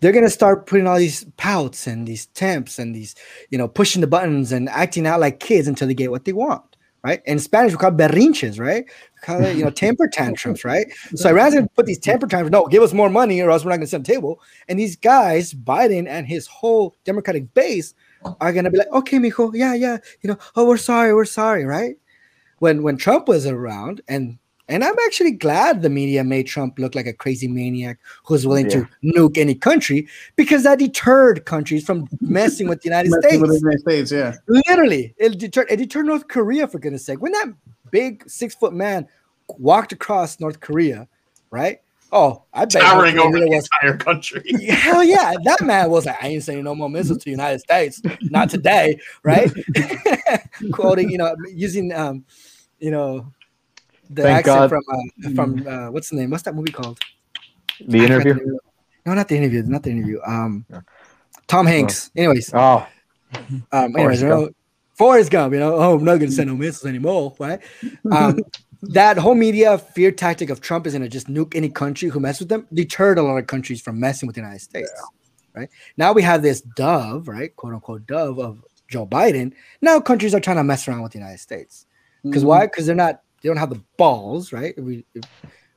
[0.00, 3.14] they're gonna start putting all these pouts and these temps and these
[3.50, 6.32] you know pushing the buttons and acting out like kids until they get what they
[6.32, 6.74] want
[7.04, 7.20] right?
[7.26, 8.84] In Spanish, we call it berrinches, right?
[8.86, 10.86] We call it, you know, temper tantrums, right?
[11.14, 13.70] So Iran's gonna put these temper tantrums, no, give us more money or else we're
[13.70, 14.40] not gonna sit on the table.
[14.68, 17.94] And these guys, Biden and his whole Democratic base,
[18.40, 21.64] are gonna be like, okay, mijo, yeah, yeah, you know, oh, we're sorry, we're sorry,
[21.64, 21.96] right?
[22.58, 26.94] When when Trump was around and and I'm actually glad the media made Trump look
[26.94, 28.84] like a crazy maniac who's willing yeah.
[28.84, 33.42] to nuke any country because that deterred countries from messing with the United States.
[33.42, 34.34] With the United States, yeah.
[34.46, 37.20] Literally, it deterred, it deterred North Korea for goodness sake.
[37.20, 37.52] When that
[37.90, 39.06] big six foot man
[39.58, 41.08] walked across North Korea,
[41.50, 41.80] right?
[42.16, 44.44] Oh, I bet towering over the was, entire country.
[44.68, 47.58] Hell yeah, that man was like, I ain't sending no more missiles to the United
[47.58, 49.50] States, not today, right?
[50.72, 52.24] Quoting, you know, using um,
[52.78, 53.32] you know,
[54.10, 54.70] the Thank accent God.
[54.70, 55.88] from uh, from mm.
[55.88, 56.30] uh, what's the name?
[56.30, 57.00] What's that movie called?
[57.84, 58.58] The interview.
[59.04, 59.64] No, not the interview.
[59.64, 60.20] Not the interview.
[60.24, 60.64] Um,
[61.48, 62.12] Tom Hanks.
[62.14, 62.86] Anyways, Oh,
[63.72, 64.50] um, anyways, you know,
[64.94, 67.60] Forrest Gump, you know, oh, I'm not gonna send no missiles anymore, right?
[68.10, 68.38] Um,
[68.90, 72.40] that whole media fear tactic of Trump is gonna just nuke any country who mess
[72.40, 74.92] with them deterred a lot of countries from messing with the United States,
[75.54, 75.68] right?
[75.96, 79.52] Now we have this dove, right, quote unquote dove of Joe Biden.
[79.80, 81.86] Now countries are trying to mess around with the United States
[82.22, 82.48] because mm-hmm.
[82.48, 82.66] why?
[82.66, 84.74] Because they're not, they don't have the balls, right?
[84.76, 85.24] If we, if,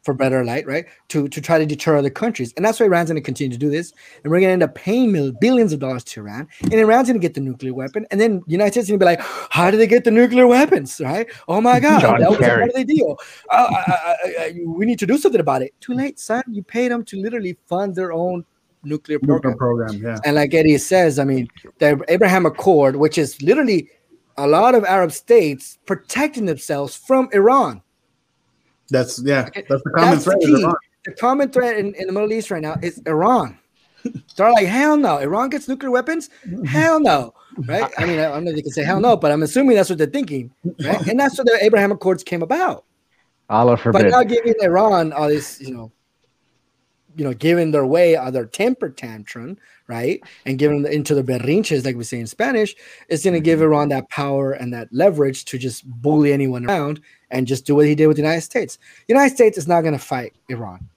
[0.07, 0.85] for better light, right?
[1.09, 3.59] To to try to deter other countries, and that's why Iran's going to continue to
[3.59, 3.91] do this,
[4.23, 7.09] and we're going to end up paying mil- billions of dollars to Iran, and Iran's
[7.09, 9.11] going to get the nuclear weapon, and then the United States is going to be
[9.11, 11.27] like, how did they get the nuclear weapons, right?
[11.49, 12.59] Oh my God, John that was Kerry.
[12.59, 13.17] part of the deal.
[13.51, 15.73] Uh, I, I, I, I- we need to do something about it.
[15.81, 16.41] Too late, son.
[16.49, 18.45] You paid them to literally fund their own
[18.83, 19.57] nuclear program.
[19.57, 19.93] program.
[20.01, 20.19] Yeah.
[20.23, 21.49] And like Eddie says, I mean,
[21.79, 23.89] the Abraham Accord, which is literally
[24.37, 27.81] a lot of Arab states protecting themselves from Iran.
[28.89, 29.45] That's yeah.
[29.47, 30.43] Okay, That's the common That's the thread.
[30.43, 30.63] is key.
[30.63, 30.75] Iran.
[31.05, 33.57] The common thread in, in the Middle East right now is Iran.
[34.35, 35.17] They're like, hell no.
[35.17, 36.29] Iran gets nuclear weapons?
[36.65, 37.33] Hell no.
[37.65, 37.91] Right?
[37.97, 39.89] I mean, I don't know if they can say hell no, but I'm assuming that's
[39.89, 40.51] what they're thinking.
[40.83, 41.07] Right?
[41.07, 42.85] And that's what the Abraham Accords came about.
[43.49, 45.91] Allah But now giving Iran all this, you know,
[47.15, 49.57] you know, giving their way, uh, their temper tantrum,
[49.88, 52.75] right, and giving them into the berrinches, like we say in Spanish,
[53.09, 57.01] is going to give Iran that power and that leverage to just bully anyone around
[57.32, 58.78] and just do what he did with the United States.
[59.07, 60.88] The United States is not going to fight Iran.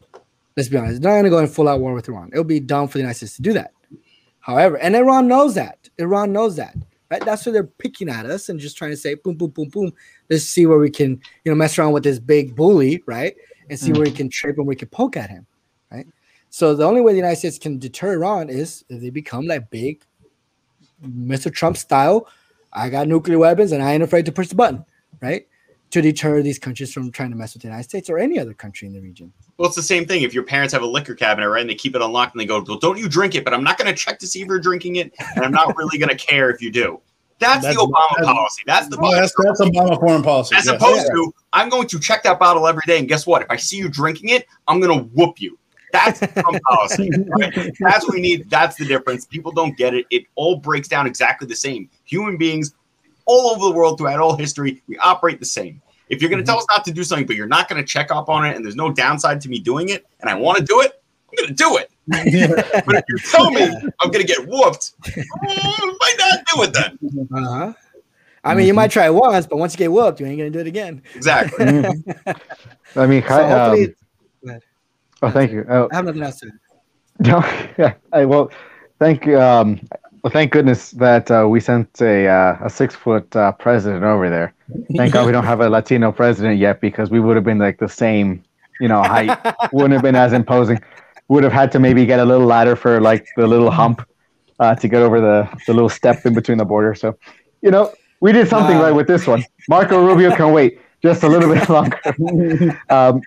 [0.56, 2.30] Let's be honest, it's not going to go in full out war with Iran.
[2.32, 3.72] It'll be dumb for the United States to do that.
[4.40, 5.88] However, and Iran knows that.
[5.98, 6.74] Iran knows that.
[7.10, 7.24] Right?
[7.24, 9.92] That's why they're picking at us and just trying to say, boom, boom, boom, boom.
[10.28, 13.34] Let's see where we can, you know, mess around with this big bully, right?
[13.68, 14.16] And see where we mm.
[14.16, 15.46] can trip and we can poke at him,
[15.90, 16.06] right?
[16.50, 19.70] So the only way the United States can deter Iran is if they become like
[19.70, 20.02] big,
[21.04, 21.52] Mr.
[21.52, 22.26] Trump style.
[22.72, 24.84] I got nuclear weapons and I ain't afraid to push the button,
[25.20, 25.46] right?
[25.90, 28.54] To deter these countries from trying to mess with the United States or any other
[28.54, 29.32] country in the region.
[29.58, 30.22] Well, it's the same thing.
[30.22, 32.46] If your parents have a liquor cabinet, right, and they keep it unlocked, and they
[32.46, 34.46] go, "Well, don't you drink it?" But I'm not going to check to see if
[34.46, 37.00] you're drinking it, and I'm not really going to care if you do.
[37.40, 38.62] That's, That's- the Obama that's- policy.
[38.66, 40.54] That's the Oh, that's that's Obama foreign policy.
[40.54, 40.76] As yes.
[40.76, 43.42] opposed to, I'm going to check that bottle every day, and guess what?
[43.42, 45.58] If I see you drinking it, I'm going to whoop you.
[45.92, 47.10] That's Trump policy.
[47.36, 47.52] Right?
[47.80, 48.48] That's what we need.
[48.48, 49.24] That's the difference.
[49.26, 50.06] People don't get it.
[50.10, 51.90] It all breaks down exactly the same.
[52.04, 52.74] Human beings
[53.30, 55.80] all over the world throughout all history, we operate the same.
[56.08, 57.86] If you're going to tell us not to do something, but you're not going to
[57.86, 60.58] check up on it, and there's no downside to me doing it, and I want
[60.58, 61.90] to do it, I'm going to do it.
[62.86, 63.62] But if you tell me
[64.00, 66.98] I'm going to get whooped, mm, might not do it then.
[67.32, 67.72] Uh-huh.
[68.42, 70.50] I mean, you might try it once, but once you get whooped, you ain't gonna
[70.50, 71.02] do it again.
[71.14, 71.66] Exactly.
[72.96, 73.94] I mean, So hi- hopefully,
[74.48, 74.60] um,
[75.22, 75.64] oh, thank you.
[75.68, 76.50] Oh, I have nothing else to.
[77.20, 77.40] No,
[77.76, 77.94] yeah.
[78.14, 78.50] I, well,
[78.98, 79.78] thank um,
[80.22, 84.28] well, thank goodness that uh, we sent a uh, a six foot uh, president over
[84.28, 84.52] there.
[84.96, 87.78] Thank God we don't have a Latino president yet because we would have been like
[87.78, 88.42] the same,
[88.80, 89.36] you know, height.
[89.72, 90.80] Wouldn't have been as imposing.
[91.28, 94.06] Would have had to maybe get a little ladder for like the little hump
[94.58, 96.94] uh, to get over the the little step in between the border.
[96.94, 97.16] So,
[97.62, 98.84] you know, we did something Wow.
[98.84, 99.44] right with this one.
[99.68, 101.98] Marco Rubio can wait just a little bit longer.
[102.90, 103.22] Um,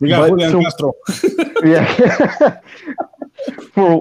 [0.00, 0.92] we got Julian so- Castro.
[1.64, 2.58] yeah.
[3.76, 4.00] well,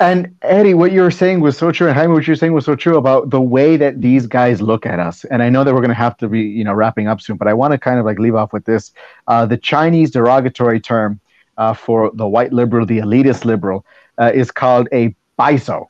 [0.00, 2.52] and Eddie, what you were saying was so true, and Jaime, what you were saying
[2.52, 5.24] was so true about the way that these guys look at us.
[5.24, 7.36] And I know that we're going to have to be, you know, wrapping up soon,
[7.36, 8.92] but I want to kind of like leave off with this:
[9.26, 11.20] uh, the Chinese derogatory term
[11.56, 13.84] uh, for the white liberal, the elitist liberal,
[14.18, 15.86] uh, is called a baizuo.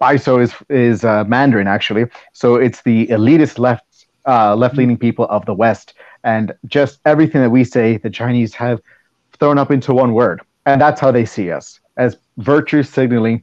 [0.00, 5.26] Baizuo is is uh, Mandarin actually, so it's the elitist left uh, left leaning people
[5.26, 8.80] of the West, and just everything that we say, the Chinese have
[9.38, 13.42] thrown up into one word, and that's how they see us as virtue signaling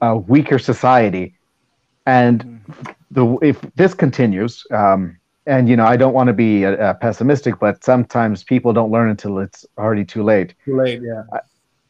[0.00, 1.34] a weaker society.
[2.06, 2.60] And
[3.10, 6.94] the if this continues, um, and you know, I don't want to be uh, uh,
[6.94, 11.22] pessimistic, but sometimes people don't learn until it's already too late Too late, yeah.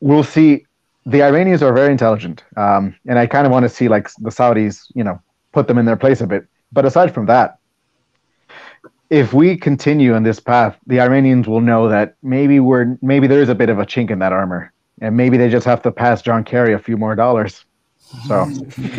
[0.00, 0.66] we'll see.
[1.04, 4.30] The Iranians are very intelligent, um, and I kind of want to see like the
[4.30, 5.20] Saudis, you know,
[5.52, 6.46] put them in their place a bit.
[6.72, 7.58] But aside from that,
[9.10, 13.42] if we continue on this path, the Iranians will know that maybe we're maybe there
[13.42, 14.71] is a bit of a chink in that armor,
[15.02, 17.64] and maybe they just have to pass John Kerry a few more dollars.
[18.28, 18.48] So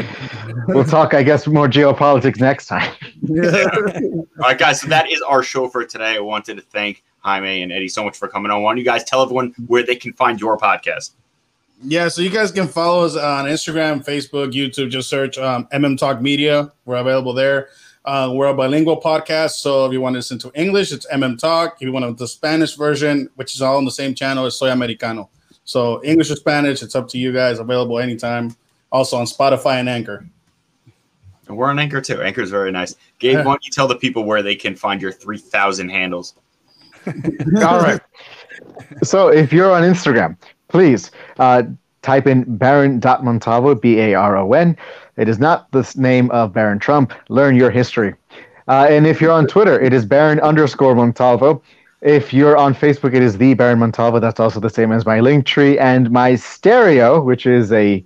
[0.68, 2.94] we'll talk, I guess, more geopolitics next time.
[3.30, 4.82] All right, guys.
[4.82, 6.18] So that is our show for today.
[6.18, 8.62] I wanted to thank Jaime and Eddie so much for coming on.
[8.62, 11.12] Why don't you guys tell everyone where they can find your podcast?
[11.82, 14.90] Yeah, so you guys can follow us on Instagram, Facebook, YouTube.
[14.90, 16.72] Just search um, MM Talk Media.
[16.86, 17.70] We're available there.
[18.04, 21.40] Uh, we're a bilingual podcast, so if you want to listen to English, it's MM
[21.40, 21.76] Talk.
[21.76, 24.72] If you want the Spanish version, which is all on the same channel, it's Soy
[24.72, 25.30] Americano.
[25.66, 27.60] So English or Spanish, it's up to you guys.
[27.60, 28.56] Available anytime.
[28.92, 30.26] Also on Spotify and Anchor.
[31.48, 32.22] And we're on Anchor too.
[32.22, 32.96] Anchor is very nice.
[33.20, 36.36] Gabe, why don't you tell the people where they can find your 3,000 handles?
[37.08, 38.00] All right.
[39.04, 40.38] So if you're on Instagram,
[40.68, 41.64] please uh,
[42.02, 44.78] type in Baron.Montalvo, B A R O N.
[45.18, 47.14] It is not the name of Baron Trump.
[47.30, 48.16] Learn your history.
[48.68, 51.62] Uh, and if you're on Twitter, it is Baron underscore Montalvo.
[52.04, 54.20] If you're on Facebook, it is the Baron Montalvo.
[54.20, 58.04] That's also the same as my Linktree and my stereo, which is a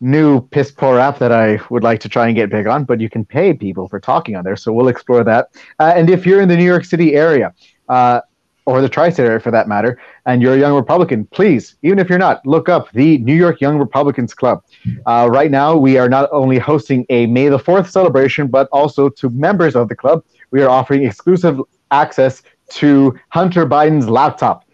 [0.00, 3.00] new piss poor app that I would like to try and get big on, but
[3.00, 4.54] you can pay people for talking on there.
[4.54, 5.48] So we'll explore that.
[5.80, 7.52] Uh, and if you're in the New York City area,
[7.88, 8.20] uh,
[8.64, 12.08] or the tri-state area for that matter, and you're a young Republican, please, even if
[12.08, 14.62] you're not, look up the New York Young Republicans Club.
[15.04, 19.08] Uh, right now, we are not only hosting a May the 4th celebration, but also
[19.08, 20.22] to members of the club,
[20.52, 22.42] we are offering exclusive access
[22.74, 24.64] to Hunter Biden's laptop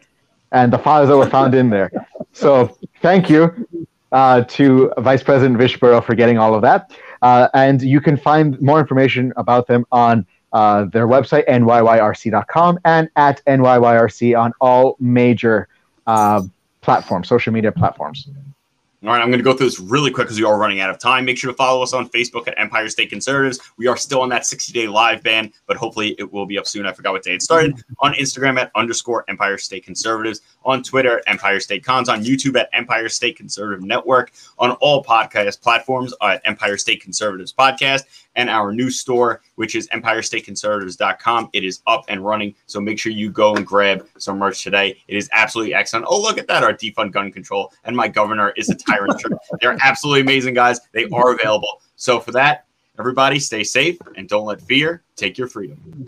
[0.53, 1.91] and the files that were found in there.
[2.33, 3.67] So thank you
[4.13, 6.93] uh, to Vice President Vishborough for getting all of that.
[7.23, 13.11] Uh, and you can find more information about them on uh, their website, nyyrc.com, and
[13.17, 15.69] at nyyrc on all major
[16.07, 16.43] uh,
[16.81, 18.29] platforms, social media platforms.
[19.05, 20.91] All right, I'm going to go through this really quick because we are running out
[20.91, 21.25] of time.
[21.25, 23.61] Make sure to follow us on Facebook at Empire State Conservatives.
[23.77, 26.67] We are still on that 60 day live ban, but hopefully it will be up
[26.67, 26.85] soon.
[26.85, 27.81] I forgot what day it started.
[28.01, 30.41] On Instagram at underscore Empire State Conservatives.
[30.65, 32.09] On Twitter, Empire State Cons.
[32.09, 34.33] On YouTube at Empire State Conservative Network.
[34.59, 38.03] On all podcast platforms at Empire State Conservatives Podcast
[38.39, 41.51] and our new store, which is empirestateconservatives.com.
[41.53, 42.55] It is up and running.
[42.67, 44.97] So make sure you go and grab some merch today.
[45.09, 46.07] It is absolutely excellent.
[46.09, 46.63] Oh, look at that.
[46.63, 49.21] Our defund gun control and my governor is a tyrant.
[49.61, 50.81] They're absolutely amazing, guys.
[50.93, 51.83] They are available.
[51.97, 52.67] So for that,
[52.99, 56.07] everybody stay safe and don't let fear take your freedom.